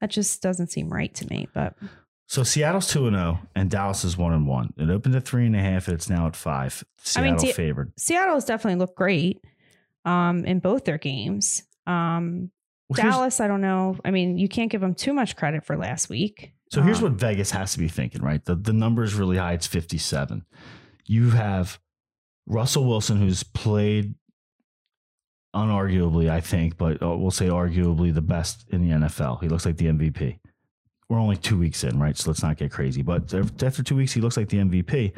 [0.00, 1.48] That just doesn't seem right to me.
[1.52, 1.74] But
[2.26, 4.74] So Seattle's 2 and 0 and Dallas is 1 and 1.
[4.78, 6.84] It opened at 3 and a half and it's now at 5.
[7.16, 7.92] I mean, Seattle favored.
[7.98, 9.44] Seattle has definitely looked great
[10.04, 11.64] um, in both their games.
[11.86, 12.50] Um,
[12.88, 13.96] Well, Dallas, I don't know.
[14.04, 16.52] I mean, you can't give them too much credit for last week.
[16.70, 18.44] So here's Um, what Vegas has to be thinking, right?
[18.44, 19.52] The the number is really high.
[19.52, 20.44] It's 57.
[21.06, 21.78] You have
[22.46, 24.14] Russell Wilson, who's played
[25.54, 29.40] unarguably, I think, but uh, we'll say arguably the best in the NFL.
[29.40, 30.38] He looks like the MVP.
[31.08, 32.16] We're only two weeks in, right?
[32.16, 33.02] So let's not get crazy.
[33.02, 33.32] But
[33.62, 35.12] after two weeks, he looks like the MVP.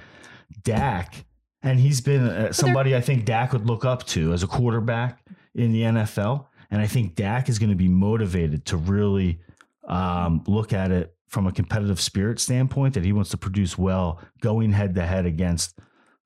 [0.62, 1.24] Dak,
[1.62, 5.24] and he's been uh, somebody I think Dak would look up to as a quarterback
[5.54, 6.46] in the NFL.
[6.70, 9.40] And I think Dak is going to be motivated to really
[9.86, 14.20] um, look at it from a competitive spirit standpoint that he wants to produce well
[14.40, 15.78] going head to head against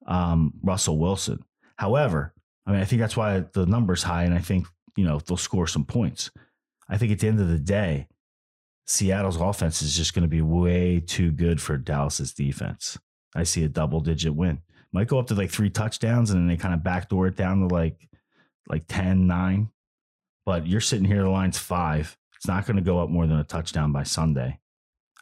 [0.07, 1.45] um, Russell Wilson.
[1.76, 2.34] However,
[2.66, 4.66] I mean, I think that's why the number's high, and I think
[4.97, 6.30] you know they'll score some points.
[6.88, 8.09] I think at the end of the day,
[8.86, 12.99] Seattle's offense is just going to be way too good for Dallas's defense.
[13.34, 14.61] I see a double digit win.
[14.93, 17.61] Might go up to like three touchdowns, and then they kind of backdoor it down
[17.61, 18.09] to like
[18.68, 19.68] like 10, 9.
[20.51, 22.18] But you're sitting here, the line's five.
[22.34, 24.59] It's not going to go up more than a touchdown by Sunday.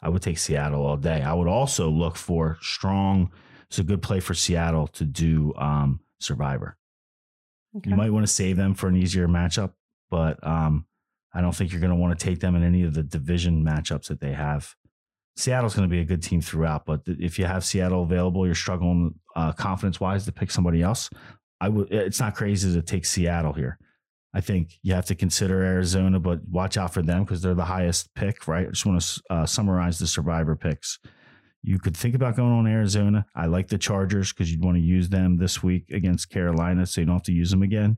[0.00, 1.20] I would take Seattle all day.
[1.20, 3.30] I would also look for strong.
[3.68, 6.78] It's a good play for Seattle to do um, Survivor.
[7.76, 7.90] okay.
[7.90, 9.72] You might want to save them for an easier matchup,
[10.10, 10.86] but um,
[11.34, 13.62] I don't think you're going to want to take them in any of the division
[13.62, 14.74] matchups that they have.
[15.36, 18.54] Seattle's going to be a good team throughout, but if you have Seattle available, you're
[18.54, 21.10] struggling uh, confidence wise to pick somebody else.
[21.60, 21.92] I would.
[21.92, 23.78] It's not crazy to take Seattle here.
[24.34, 27.64] I think you have to consider Arizona, but watch out for them because they're the
[27.64, 28.66] highest pick, right?
[28.66, 30.98] I just want to uh, summarize the survivor picks.
[31.62, 33.26] You could think about going on Arizona.
[33.34, 37.00] I like the Chargers because you'd want to use them this week against Carolina, so
[37.00, 37.96] you don't have to use them again.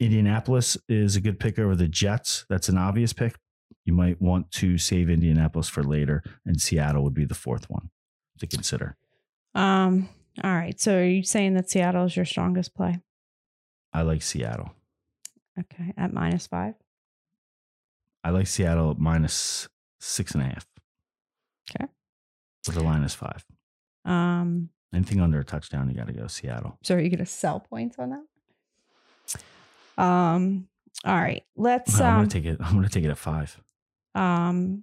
[0.00, 2.46] Indianapolis is a good pick over the Jets.
[2.48, 3.36] That's an obvious pick.
[3.84, 7.90] You might want to save Indianapolis for later, and Seattle would be the fourth one
[8.38, 8.96] to consider.
[9.54, 10.08] Um.
[10.42, 10.78] All right.
[10.80, 13.00] So are you saying that Seattle is your strongest play?
[13.92, 14.72] I like Seattle.
[15.58, 16.74] Okay, at minus five.
[18.24, 19.68] I like Seattle at minus
[20.00, 20.66] six and a half.
[21.70, 21.86] Okay.
[22.66, 23.44] With a line is five.
[24.04, 26.78] Um, Anything under a touchdown, you got to go Seattle.
[26.82, 30.02] So are you going to sell points on that?
[30.02, 30.68] Um.
[31.04, 31.44] All right.
[31.56, 32.58] Let's No, I'm um, gonna take it.
[32.60, 33.60] I'm gonna take it at five.
[34.14, 34.82] um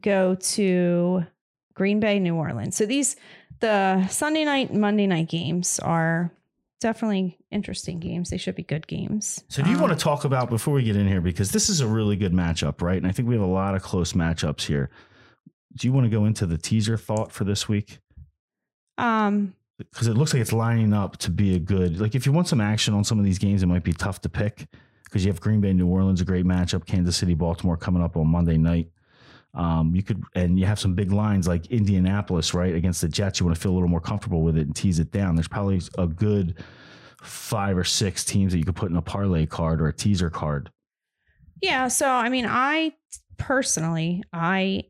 [0.00, 1.24] go to
[1.74, 2.76] Green Bay, New Orleans.
[2.76, 3.16] So these
[3.60, 6.30] the Sunday night, and Monday night games are
[6.80, 8.30] definitely interesting games.
[8.30, 9.44] They should be good games.
[9.48, 11.68] So, do you Um, want to talk about before we get in here because this
[11.68, 12.96] is a really good matchup, right?
[12.96, 14.90] And I think we have a lot of close matchups here.
[15.76, 17.98] Do you want to go into the teaser thought for this week?
[18.96, 19.54] Um.
[19.78, 22.00] Because it looks like it's lining up to be a good.
[22.00, 24.20] Like, if you want some action on some of these games, it might be tough
[24.22, 24.66] to pick
[25.04, 26.84] because you have Green Bay, New Orleans, a great matchup.
[26.84, 28.88] Kansas City, Baltimore coming up on Monday night.
[29.54, 33.40] Um, you could, and you have some big lines like Indianapolis, right, against the Jets.
[33.40, 35.34] You want to feel a little more comfortable with it and tease it down.
[35.34, 36.62] There's probably a good
[37.22, 40.30] five or six teams that you could put in a parlay card or a teaser
[40.30, 40.70] card.
[41.60, 41.88] Yeah.
[41.88, 42.92] So I mean, I
[43.36, 44.84] personally, I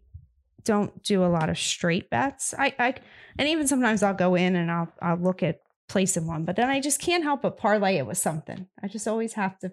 [0.64, 2.54] don't do a lot of straight bets.
[2.58, 2.94] I, I
[3.38, 6.68] and even sometimes I'll go in and I'll I'll look at placing one, but then
[6.68, 8.66] I just can't help but parlay it with something.
[8.82, 9.72] I just always have to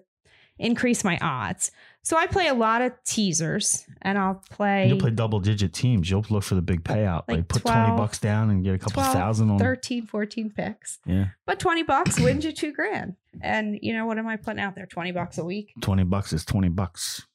[0.58, 1.70] increase my odds.
[2.02, 6.08] So I play a lot of teasers and I'll play, You'll play double digit teams.
[6.08, 7.24] You'll look for the big payout.
[7.26, 9.58] Like, Like put 12, 20 bucks down and get a couple 12, thousand on.
[9.58, 10.98] 13, 14 picks.
[11.04, 11.26] Yeah.
[11.46, 13.16] But 20 bucks wins you two grand.
[13.40, 14.86] And you know, what am I putting out there?
[14.86, 15.72] 20 bucks a week?
[15.80, 17.26] 20 bucks is 20 bucks.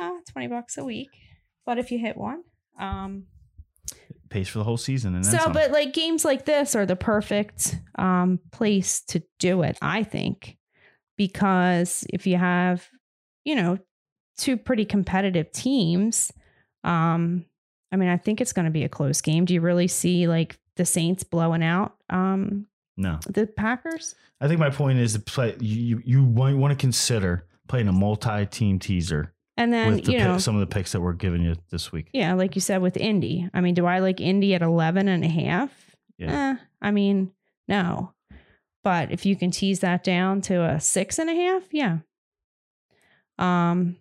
[0.00, 1.08] Uh, 20 bucks a week.
[1.66, 2.42] But if you hit one,
[2.78, 3.24] um,
[4.28, 5.14] Pays for the whole season.
[5.14, 9.76] And so but like games like this are the perfect um place to do it
[9.82, 10.56] i think
[11.26, 12.88] because if you have
[13.44, 13.78] you know
[14.36, 16.32] two pretty competitive teams
[16.82, 17.44] um
[17.92, 20.26] i mean i think it's going to be a close game do you really see
[20.26, 22.66] like the saints blowing out um
[22.96, 23.18] no.
[23.28, 25.54] the packers I think my point is to play.
[25.60, 30.12] You, you, you want, to consider playing a multi team teaser and then with the
[30.12, 32.08] you pick- know some of the picks that we're giving you this week.
[32.12, 35.24] yeah like you said with indy i mean do i like indy at 11 and
[35.24, 35.70] a half
[36.18, 36.56] Yeah.
[36.58, 37.30] Eh, I mean,
[37.68, 38.12] no.
[38.84, 41.98] But if you can tease that down to a six and a half, yeah.
[43.38, 43.96] Um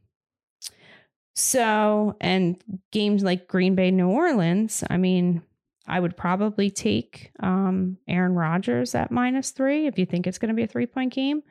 [1.36, 2.62] so and
[2.92, 5.44] games like Green Bay, New Orleans, I mean,
[5.88, 10.54] I would probably take um Aaron Rodgers at minus three if you think it's gonna
[10.54, 11.44] be a three point game.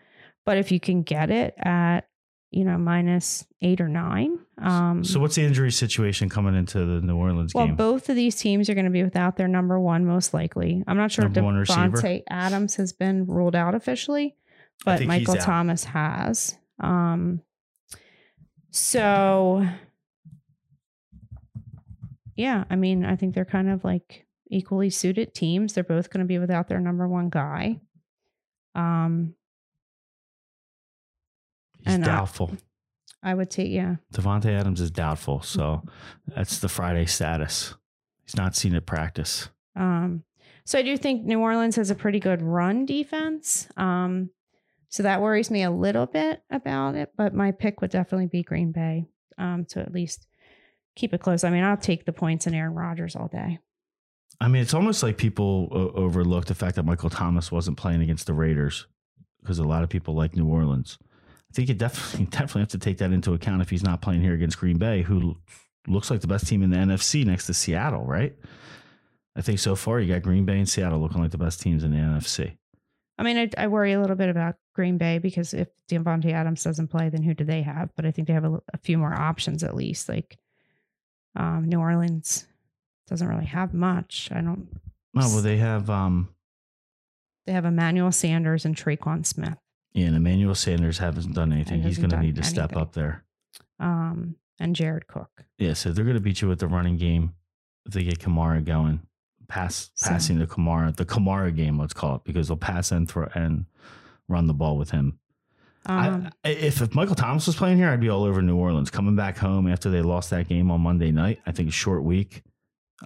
[0.44, 2.09] But if you can get it at,
[2.50, 4.38] you know, minus eight or nine.
[4.58, 7.76] Um So, what's the injury situation coming into the New Orleans well, game?
[7.76, 10.82] Well, both of these teams are going to be without their number one, most likely.
[10.86, 11.96] I'm not sure Number if receiver?
[11.96, 14.36] Davante Adams has been ruled out officially,
[14.84, 15.36] but Michael.
[15.36, 16.56] Thomas has.
[16.80, 17.42] Um,
[18.70, 19.66] so,
[22.36, 25.72] yeah, I mean, I think they're kind of like equally suited teams.
[25.72, 27.80] They're both going to be without their number one guy.
[28.74, 29.34] Um,
[31.84, 32.52] He's and, uh, doubtful.
[33.22, 35.42] I would take, yeah, Davante Adams is doubtful.
[35.42, 35.82] So,
[36.26, 37.74] that's the Friday status.
[38.24, 39.50] He's not seen it practice.
[39.76, 40.24] Um,
[40.64, 43.66] so I do think New Orleans has a pretty good run defense.
[43.76, 44.30] Um,
[44.88, 48.42] so that worries me a little bit about it, but my pick would definitely be
[48.42, 49.06] Green Bay
[49.38, 50.26] um, to at least
[50.96, 51.44] keep it close.
[51.44, 53.58] I mean, I'll take the points in Aaron Rodgers all day.
[54.40, 58.00] I mean, it's almost like people o- overlook the fact that Michael Thomas wasn't playing
[58.02, 58.86] against the Raiders
[59.40, 60.98] because a lot of people like New Orleans.
[61.50, 64.22] I think you definitely definitely have to take that into account if he's not playing
[64.22, 65.36] here against Green Bay, who
[65.86, 68.34] looks like the best team in the NFC next to Seattle, right?
[69.36, 71.84] I think so far you got Green Bay and Seattle looking like the best teams
[71.84, 72.56] in the NFC.
[73.18, 76.64] I mean, I, I worry a little bit about Green Bay because if Davante Adams
[76.64, 77.90] doesn't play, then who do they have?
[77.94, 80.08] But I think they have a, a few more options at least.
[80.08, 80.38] Like
[81.36, 82.46] um, New Orleans
[83.08, 84.30] doesn't really have much.
[84.32, 84.68] I don't.
[85.16, 86.28] Oh well, they have um,
[87.46, 89.58] They have Emmanuel Sanders and Tre'Quan Smith.
[89.92, 91.82] Yeah, and Emmanuel Sanders hasn't done anything.
[91.82, 93.24] He's going to need to step up there.
[93.78, 95.44] um, and Jared Cook.
[95.58, 97.32] Yeah, so they're going to beat you with the running game
[97.86, 99.00] if they get Kamara going.
[99.48, 103.08] Pass So- passing the Kamara, the Kamara game, let's call it, because they'll pass and
[103.08, 103.64] throw and
[104.28, 105.18] run the ball with him.
[105.86, 108.90] Um, I, if if Michael Thomas was playing here, I'd be all over New Orleans.
[108.90, 112.04] Coming back home after they lost that game on Monday night, I think a short
[112.04, 112.42] week.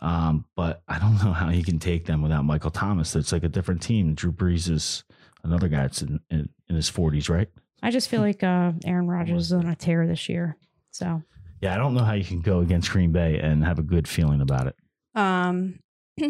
[0.03, 3.15] Um, but I don't know how he can take them without Michael Thomas.
[3.15, 4.15] It's like a different team.
[4.15, 5.05] Drew Brees is
[5.45, 7.49] another guy that's in, in, in his forties, right?
[7.83, 10.57] I just feel like uh, Aaron Rodgers is on a tear this year.
[10.91, 11.23] So,
[11.61, 14.09] Yeah, I don't know how you can go against Green Bay and have a good
[14.09, 14.77] feeling about it.
[15.15, 15.79] um,
[16.23, 16.29] all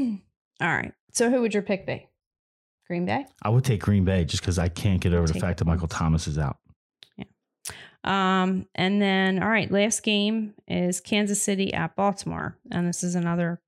[0.61, 0.93] right.
[1.12, 2.09] So, who would your pick be?
[2.89, 3.25] Green Bay.
[3.43, 5.71] I would take Green Bay just because I can't get over the fact the that
[5.71, 5.89] Michael.
[5.89, 6.59] Thomas is out.
[7.17, 7.25] Yeah.
[8.05, 13.15] Um, and then, all right, last game is Kansas City at Baltimore, and this is
[13.15, 13.61] another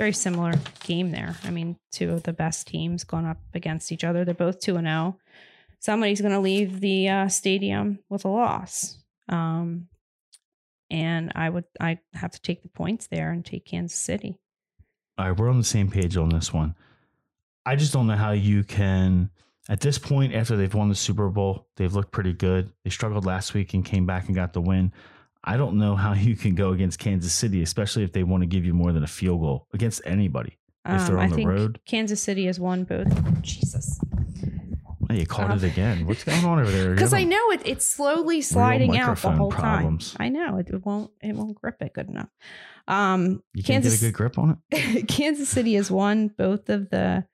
[0.00, 1.36] very similar game there.
[1.44, 4.24] I mean, two of the best teams going up against each other.
[4.24, 5.18] They're both two and zero.
[5.78, 8.96] Somebody's going to leave the uh, stadium with a loss.
[9.28, 9.88] Um,
[10.88, 14.38] and I would I have to take the points there and take Kansas City.
[15.18, 16.74] All right, we're on the same page on this one.
[17.66, 19.28] I just don't know how you can.
[19.68, 22.72] At this point, after they've won the Super Bowl, they've looked pretty good.
[22.84, 24.94] They struggled last week and came back and got the win.
[25.44, 28.46] I don't know how you can go against Kansas City, especially if they want to
[28.46, 30.58] give you more than a field goal against anybody.
[30.86, 31.80] If they're Um, on I the think road.
[31.86, 33.42] Kansas City has won both.
[33.42, 34.00] Jesus.
[35.10, 36.06] You caught Um, it again.
[36.06, 36.94] What's going on over there?
[36.94, 40.12] Because I know it, it's slowly sliding out the whole problems.
[40.14, 40.26] time.
[40.26, 42.28] I know it, it won't it won't grip it good enough.
[42.86, 45.08] Um, you can't get a good grip on it.
[45.08, 47.24] Kansas City has won both of the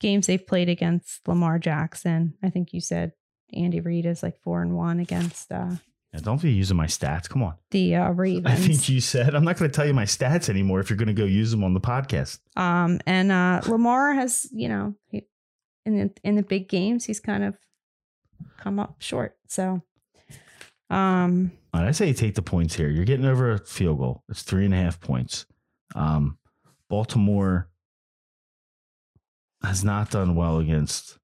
[0.00, 2.34] games they've played against Lamar Jackson.
[2.42, 3.12] I think you said
[3.52, 5.72] Andy Reid is like four and one against uh,
[6.20, 7.28] Don't be using my stats.
[7.28, 7.54] Come on.
[7.70, 8.46] the uh, Ravens.
[8.46, 10.98] I think you said I'm not going to tell you my stats anymore if you're
[10.98, 12.38] going to go use them on the podcast.
[12.56, 15.26] um, and uh, Lamar has, you know, he,
[15.86, 17.56] in the in the big games, he's kind of
[18.58, 19.36] come up short.
[19.48, 19.82] So,
[20.90, 22.88] um, right, I say you take the points here.
[22.90, 24.22] You're getting over a field goal.
[24.28, 25.46] It's three and a half points.
[25.94, 26.38] Um,
[26.90, 27.68] Baltimore
[29.64, 31.18] has not done well against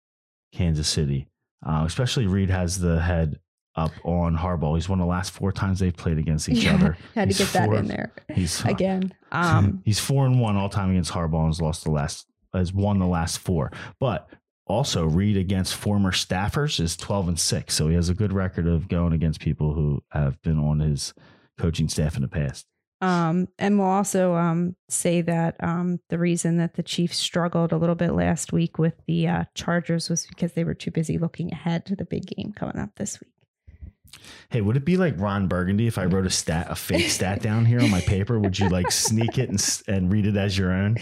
[0.53, 1.29] Kansas City,
[1.65, 3.39] uh, especially Reid has the head
[3.79, 4.75] up on Harbaugh.
[4.75, 6.97] He's won the last four times they've played against each yeah, other.
[7.15, 9.15] had to He's get that in there He's again.
[9.33, 12.73] Um, he's four and one all time against Harbaugh and has lost the last has
[12.73, 13.71] won the last four.
[14.01, 14.29] But
[14.67, 17.75] also Reid against former staffers is twelve and six.
[17.75, 21.15] So he has a good record of going against people who have been on his
[21.59, 22.67] coaching staff in the past.
[23.01, 27.77] Um, and we'll also um, say that um, the reason that the Chiefs struggled a
[27.77, 31.53] little bit last week with the uh, Chargers was because they were too busy looking
[31.53, 33.38] ahead to the big game coming up this week.
[34.51, 37.43] Hey, would it be like Ron Burgundy if I wrote a stat, a fake stat
[37.43, 38.39] down here on my paper?
[38.39, 40.97] Would you like sneak it and and read it as your own?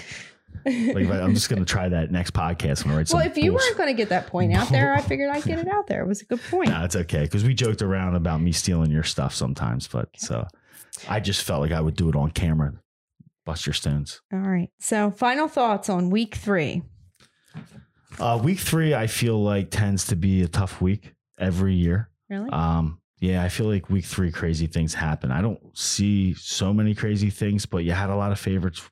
[0.65, 3.37] Like I, I'm just going to try that next podcast when I write well, if
[3.37, 3.69] you bullshit.
[3.69, 6.03] weren't going to get that point out there, I figured I'd get it out there.
[6.03, 6.71] It was a good point.
[6.71, 10.47] No, it's okay because we joked around about me stealing your stuff sometimes, but so
[11.09, 12.73] I just felt like I would do it on camera.
[13.45, 14.23] Bust your stones.
[14.33, 14.71] All right.
[14.81, 16.83] So, final thoughts on week three.
[18.19, 22.09] Uh, week three, I feel like tends to be a tough week every year.
[22.29, 22.51] Really?
[22.51, 25.31] Um, yeah, I feel like week three, crazy things happen.
[25.31, 28.83] I don't see so many crazy things, but you had a lot of favorites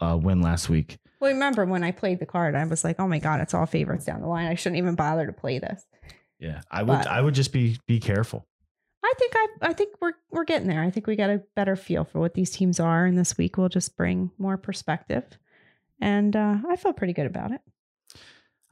[0.00, 0.98] uh, win last week.
[1.20, 3.66] well, remember when I played the card, I was like, "Oh my god, it's all
[3.66, 4.46] favorites down the line.
[4.46, 5.84] I shouldn't even bother to play this."
[6.38, 6.98] Yeah, I would.
[6.98, 8.46] But- I would just be be careful.
[9.02, 10.82] I think I I think we're we're getting there.
[10.82, 13.56] I think we got a better feel for what these teams are, and this week
[13.56, 15.24] will just bring more perspective.
[16.00, 17.60] And uh, I feel pretty good about it.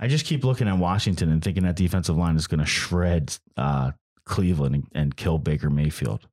[0.03, 3.39] I just keep looking at Washington and thinking that defensive line is going to shred
[3.57, 3.93] uh,
[4.25, 6.27] Cleveland and, and kill Baker Mayfield.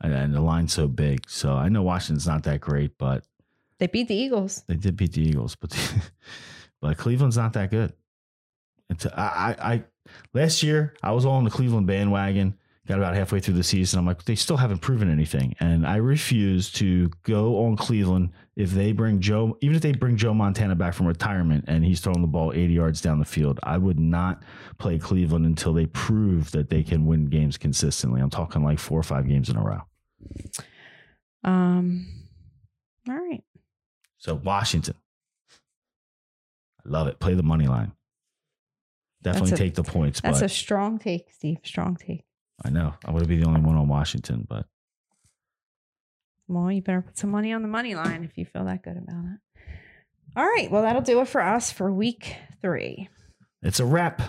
[0.00, 3.24] And, and the line's so big, so I know Washington's not that great, but
[3.78, 4.62] They beat the Eagles.
[4.68, 5.76] They did beat the Eagles, but
[6.80, 7.92] but Cleveland's not that good.
[8.88, 9.10] It's, I,
[9.58, 9.84] I, I
[10.32, 12.56] last year I was all on the Cleveland bandwagon.
[12.86, 15.96] Got about halfway through the season, I'm like, they still haven't proven anything, and I
[15.96, 20.74] refuse to go on Cleveland if they bring Joe, even if they bring Joe Montana
[20.74, 23.58] back from retirement and he's throwing the ball 80 yards down the field.
[23.62, 24.42] I would not
[24.78, 28.20] play Cleveland until they prove that they can win games consistently.
[28.20, 29.80] I'm talking like four or five games in a row.
[31.42, 32.06] Um.
[33.08, 33.42] All right.
[34.18, 34.94] So Washington,
[36.84, 37.18] I love it.
[37.18, 37.92] Play the money line.
[39.22, 41.58] Definitely a- take the points, That's a strong take, Steve.
[41.64, 42.24] Strong take.
[42.62, 44.66] I know I would be the only one on Washington, but
[46.48, 48.96] Well, you better put some money on the money line if you feel that good
[48.96, 49.40] about it.
[50.36, 50.70] All right.
[50.70, 53.08] Well, that'll do it for us for week three.
[53.62, 54.20] it's a wrap.